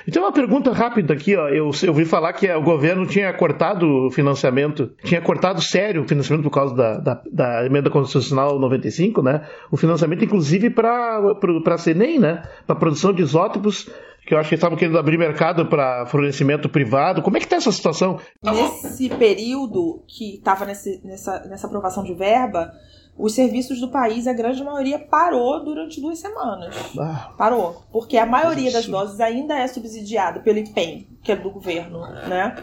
Então, 0.09 0.25
uma 0.25 0.33
pergunta 0.33 0.73
rápida 0.73 1.15
aqui, 1.15 1.37
ó. 1.37 1.49
Eu, 1.49 1.71
eu 1.83 1.89
ouvi 1.89 2.05
falar 2.05 2.33
que 2.33 2.51
o 2.51 2.63
governo 2.63 3.07
tinha 3.07 3.33
cortado 3.33 3.87
o 3.87 4.11
financiamento, 4.11 4.91
tinha 5.05 5.21
cortado 5.21 5.63
sério 5.63 6.03
o 6.03 6.09
financiamento 6.09 6.43
por 6.43 6.51
causa 6.51 6.75
da, 6.75 6.99
da, 6.99 7.23
da 7.31 7.67
emenda 7.67 7.89
constitucional 7.89 8.59
95, 8.59 9.23
né? 9.23 9.47
O 9.71 9.77
financiamento, 9.77 10.25
inclusive, 10.25 10.71
para 10.71 11.21
a 11.67 11.79
CENEM, 11.79 12.19
né? 12.19 12.43
Para 12.67 12.77
produção 12.77 13.13
de 13.13 13.23
isótopos, 13.23 13.89
que 14.27 14.35
eu 14.35 14.39
acho 14.39 14.49
que 14.49 14.55
estavam 14.55 14.77
querendo 14.77 14.99
abrir 14.99 15.19
mercado 15.19 15.67
para 15.67 16.07
fornecimento 16.07 16.69
privado. 16.69 17.23
Como 17.23 17.37
é 17.37 17.41
que 17.41 17.47
está 17.47 17.57
essa 17.57 17.73
situação? 17.73 18.19
Nesse 18.43 19.09
período 19.11 20.03
que 20.09 20.37
estava 20.37 20.65
nessa, 20.65 21.47
nessa 21.47 21.67
aprovação 21.67 22.03
de 22.03 22.15
verba, 22.15 22.73
os 23.17 23.33
serviços 23.33 23.81
do 23.81 23.89
país, 23.89 24.27
a 24.27 24.33
grande 24.33 24.63
maioria 24.63 24.99
parou 24.99 25.65
durante 25.65 26.01
duas 26.01 26.19
semanas. 26.19 26.75
Ah, 26.99 27.33
parou. 27.39 27.83
Porque 27.93 28.17
a 28.17 28.27
maioria 28.27 28.73
das 28.73 28.87
doses 28.87 29.21
ainda 29.21 29.57
é 29.57 29.67
subsidiada 29.69 30.41
pelo 30.41 30.59
IPEM, 30.59 31.07
que 31.23 31.31
é 31.31 31.37
do 31.37 31.51
governo, 31.51 32.01
né? 32.01 32.57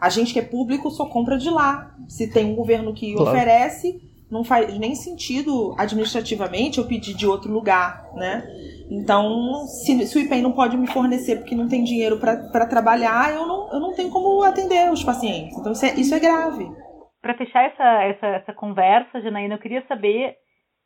A 0.00 0.08
gente 0.08 0.32
que 0.32 0.38
é 0.38 0.42
público 0.42 0.90
só 0.90 1.04
compra 1.04 1.36
de 1.36 1.50
lá. 1.50 1.94
Se 2.08 2.26
tem 2.26 2.46
um 2.46 2.54
governo 2.54 2.94
que 2.94 3.12
claro. 3.12 3.30
oferece, 3.30 4.00
não 4.30 4.42
faz 4.42 4.78
nem 4.78 4.94
sentido 4.94 5.74
administrativamente 5.76 6.78
eu 6.78 6.86
pedir 6.86 7.14
de 7.14 7.26
outro 7.26 7.52
lugar, 7.52 8.08
né? 8.14 8.48
Então, 8.90 9.66
se, 9.66 10.06
se 10.06 10.16
o 10.16 10.20
IPEM 10.22 10.40
não 10.40 10.52
pode 10.52 10.74
me 10.78 10.86
fornecer 10.86 11.36
porque 11.36 11.54
não 11.54 11.68
tem 11.68 11.84
dinheiro 11.84 12.18
para 12.18 12.64
trabalhar, 12.64 13.34
eu 13.34 13.46
não, 13.46 13.72
eu 13.74 13.78
não 13.78 13.92
tenho 13.92 14.08
como 14.08 14.42
atender 14.42 14.90
os 14.90 15.04
pacientes. 15.04 15.58
Então, 15.58 15.72
isso 15.72 15.84
é, 15.84 15.94
isso 15.96 16.14
é 16.14 16.18
grave 16.18 16.87
para 17.20 17.36
fechar 17.36 17.64
essa, 17.64 18.02
essa, 18.04 18.26
essa 18.26 18.52
conversa, 18.52 19.20
Janaína, 19.20 19.54
eu 19.54 19.60
queria 19.60 19.84
saber 19.86 20.36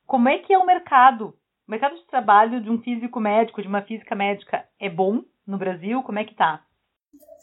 como 0.06 0.28
é 0.28 0.38
que 0.38 0.52
é 0.52 0.58
o 0.58 0.66
mercado. 0.66 1.34
O 1.66 1.70
mercado 1.70 1.94
de 1.96 2.06
trabalho 2.06 2.60
de 2.60 2.70
um 2.70 2.80
físico 2.82 3.20
médico, 3.20 3.62
de 3.62 3.68
uma 3.68 3.82
física 3.82 4.14
médica, 4.14 4.66
é 4.78 4.90
bom 4.90 5.22
no 5.46 5.58
Brasil? 5.58 6.02
Como 6.02 6.18
é 6.18 6.24
que 6.24 6.34
tá? 6.34 6.64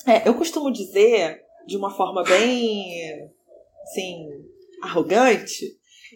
É, 0.06 0.28
eu 0.28 0.34
costumo 0.34 0.72
dizer, 0.72 1.42
de 1.68 1.78
uma 1.78 1.92
forma 1.92 2.24
bem, 2.24 3.32
assim, 3.84 4.28
arrogante, 4.82 5.66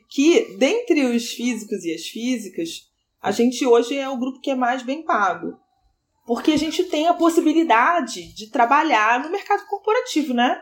que 0.10 0.58
dentre 0.58 1.06
os 1.06 1.32
físicos 1.34 1.84
e 1.84 1.94
as 1.94 2.08
físicas, 2.08 2.92
a 3.22 3.32
gente 3.32 3.66
hoje 3.66 3.98
é 3.98 4.10
o 4.10 4.18
grupo 4.18 4.42
que 4.42 4.52
é 4.52 4.56
mais 4.56 4.84
bem 4.84 5.04
pago. 5.04 5.58
Porque 6.26 6.52
a 6.52 6.58
gente 6.58 6.86
tem 6.86 7.08
a 7.08 7.14
possibilidade 7.14 8.34
de 8.34 8.50
trabalhar 8.50 9.22
no 9.22 9.30
mercado 9.30 9.66
corporativo, 9.68 10.34
né? 10.34 10.62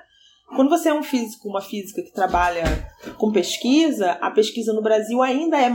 Quando 0.56 0.70
você 0.70 0.90
é 0.90 0.94
um 0.94 1.04
físico, 1.04 1.48
uma 1.48 1.62
física 1.62 2.02
que 2.02 2.12
trabalha 2.12 2.64
com 3.18 3.32
pesquisa, 3.32 4.12
a 4.14 4.30
pesquisa 4.32 4.74
no 4.74 4.82
Brasil 4.82 5.22
ainda 5.22 5.58
é 5.58 5.70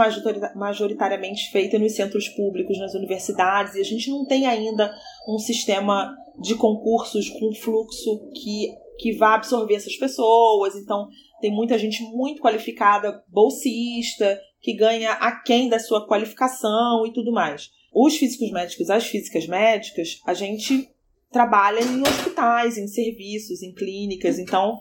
majoritariamente 0.54 1.50
feita 1.50 1.78
nos 1.78 1.94
centros 1.94 2.28
públicos, 2.28 2.78
nas 2.78 2.94
universidades, 2.94 3.74
e 3.74 3.80
a 3.80 3.84
gente 3.84 4.10
não 4.10 4.26
tem 4.26 4.46
ainda 4.46 4.94
um 5.28 5.38
sistema 5.38 6.14
de 6.40 6.54
concursos 6.54 7.30
com 7.30 7.54
fluxo 7.54 8.30
que, 8.34 8.68
que 8.98 9.16
vá 9.16 9.34
absorver 9.34 9.76
essas 9.76 9.96
pessoas. 9.96 10.74
Então, 10.76 11.08
tem 11.40 11.50
muita 11.50 11.78
gente 11.78 12.02
muito 12.02 12.42
qualificada, 12.42 13.22
bolsista, 13.28 14.38
que 14.60 14.74
ganha 14.74 15.12
aquém 15.12 15.68
da 15.68 15.78
sua 15.78 16.06
qualificação 16.06 17.06
e 17.06 17.12
tudo 17.12 17.32
mais. 17.32 17.70
Os 17.94 18.16
físicos 18.16 18.50
médicos, 18.50 18.90
as 18.90 19.06
físicas 19.06 19.46
médicas, 19.46 20.20
a 20.26 20.34
gente 20.34 20.90
trabalha 21.36 21.80
em 21.80 22.00
hospitais, 22.00 22.78
em 22.78 22.88
serviços, 22.88 23.62
em 23.62 23.74
clínicas, 23.74 24.38
então 24.38 24.80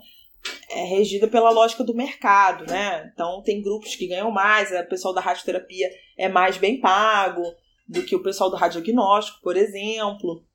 é 0.72 0.86
regida 0.86 1.28
pela 1.28 1.50
lógica 1.50 1.84
do 1.84 1.94
mercado, 1.94 2.66
né? 2.66 3.12
Então 3.14 3.42
tem 3.44 3.62
grupos 3.62 3.94
que 3.98 4.08
ganham 4.08 4.32
mais, 4.32 4.72
o 4.72 4.88
pessoal 4.88 5.14
da 5.14 5.20
radioterapia 5.20 5.90
é 6.18 6.30
mais 6.30 6.58
bem 6.58 6.80
pago 6.80 7.44
do 7.86 8.04
que 8.04 8.16
o 8.16 8.24
pessoal 8.24 8.50
do 8.50 8.56
radiodiagnóstico, 8.56 9.42
por 9.42 9.58
exemplo. 9.58 10.46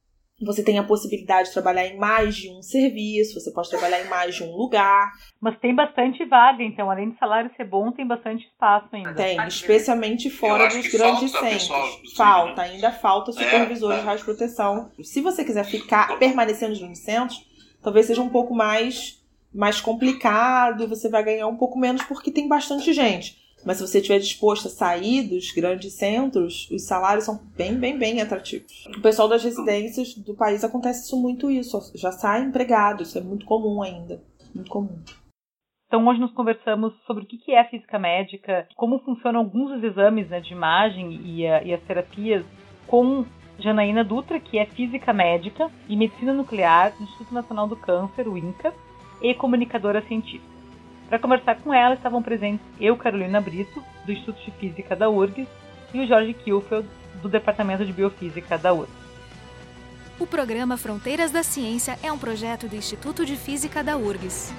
Você 0.42 0.62
tem 0.62 0.78
a 0.78 0.82
possibilidade 0.82 1.48
de 1.48 1.52
trabalhar 1.52 1.86
em 1.86 1.98
mais 1.98 2.34
de 2.36 2.50
um 2.50 2.62
serviço, 2.62 3.38
você 3.38 3.50
pode 3.50 3.68
trabalhar 3.68 4.00
em 4.00 4.08
mais 4.08 4.34
de 4.34 4.42
um 4.42 4.56
lugar. 4.56 5.12
Mas 5.40 5.58
tem 5.58 5.74
bastante 5.74 6.24
vaga, 6.24 6.62
então, 6.62 6.90
além 6.90 7.10
de 7.10 7.18
salário 7.18 7.50
ser 7.56 7.64
bom, 7.64 7.92
tem 7.92 8.06
bastante 8.06 8.46
espaço 8.46 8.88
ainda. 8.92 9.14
Tem, 9.14 9.38
especialmente 9.46 10.30
fora 10.30 10.68
dos 10.68 10.86
grandes 10.86 11.30
centros. 11.30 11.70
Falta, 12.16 12.62
ainda 12.62 12.90
falta 12.90 13.32
supervisores 13.32 13.98
é, 13.98 14.00
de 14.00 14.06
radioproteção. 14.06 14.90
Se 15.02 15.20
você 15.20 15.44
quiser 15.44 15.64
ficar 15.64 16.18
permanecendo 16.18 16.78
nos 16.86 16.98
centros, 16.98 17.38
talvez 17.82 18.06
seja 18.06 18.22
um 18.22 18.28
pouco 18.28 18.54
mais, 18.54 19.22
mais 19.54 19.80
complicado, 19.80 20.88
você 20.88 21.08
vai 21.08 21.22
ganhar 21.22 21.46
um 21.46 21.56
pouco 21.56 21.78
menos 21.78 22.02
porque 22.04 22.30
tem 22.30 22.48
bastante 22.48 22.92
gente. 22.92 23.39
Mas 23.64 23.76
se 23.76 23.86
você 23.86 23.98
estiver 23.98 24.18
disposto 24.18 24.68
a 24.68 24.70
sair 24.70 25.28
dos 25.28 25.52
grandes 25.52 25.94
centros, 25.94 26.68
os 26.70 26.86
salários 26.86 27.24
são 27.24 27.40
bem, 27.56 27.74
bem, 27.74 27.98
bem 27.98 28.20
atrativos. 28.20 28.86
O 28.96 29.00
pessoal 29.02 29.28
das 29.28 29.44
residências 29.44 30.14
do 30.14 30.34
país 30.34 30.64
acontece 30.64 31.04
isso 31.04 31.20
muito 31.20 31.50
isso. 31.50 31.78
Já 31.94 32.10
sai 32.10 32.42
empregado, 32.42 33.02
isso 33.02 33.18
é 33.18 33.20
muito 33.20 33.44
comum 33.44 33.82
ainda. 33.82 34.22
Muito 34.54 34.70
comum. 34.70 34.98
Então 35.86 36.06
hoje 36.06 36.20
nós 36.20 36.32
conversamos 36.32 36.94
sobre 37.04 37.24
o 37.24 37.26
que 37.26 37.52
é 37.52 37.64
física 37.64 37.98
médica, 37.98 38.68
como 38.76 39.00
funcionam 39.00 39.40
alguns 39.40 39.74
dos 39.74 39.82
exames 39.82 40.28
né, 40.28 40.40
de 40.40 40.52
imagem 40.52 41.20
e, 41.24 41.46
a, 41.46 41.64
e 41.64 41.74
as 41.74 41.82
terapias 41.82 42.44
com 42.86 43.26
Janaína 43.58 44.04
Dutra, 44.04 44.38
que 44.40 44.56
é 44.56 44.66
física 44.66 45.12
médica 45.12 45.70
e 45.88 45.96
medicina 45.96 46.32
nuclear 46.32 46.96
do 46.96 47.02
Instituto 47.02 47.34
Nacional 47.34 47.66
do 47.66 47.76
Câncer, 47.76 48.28
o 48.28 48.38
INCA, 48.38 48.72
e 49.20 49.34
comunicadora 49.34 50.00
científica. 50.06 50.59
Para 51.10 51.18
conversar 51.18 51.56
com 51.56 51.74
ela 51.74 51.94
estavam 51.94 52.22
presentes 52.22 52.64
eu, 52.80 52.96
Carolina 52.96 53.40
Brito, 53.40 53.84
do 54.06 54.12
Instituto 54.12 54.44
de 54.44 54.52
Física 54.52 54.94
da 54.94 55.10
URGS, 55.10 55.48
e 55.92 56.00
o 56.00 56.06
Jorge 56.06 56.32
Kielfeld, 56.32 56.88
do 57.20 57.28
Departamento 57.28 57.84
de 57.84 57.92
Biofísica 57.92 58.56
da 58.56 58.72
URGS. 58.72 58.94
O 60.20 60.26
programa 60.26 60.76
Fronteiras 60.76 61.32
da 61.32 61.42
Ciência 61.42 61.98
é 62.00 62.12
um 62.12 62.18
projeto 62.18 62.68
do 62.68 62.76
Instituto 62.76 63.26
de 63.26 63.36
Física 63.36 63.82
da 63.82 63.96
URGS. 63.96 64.54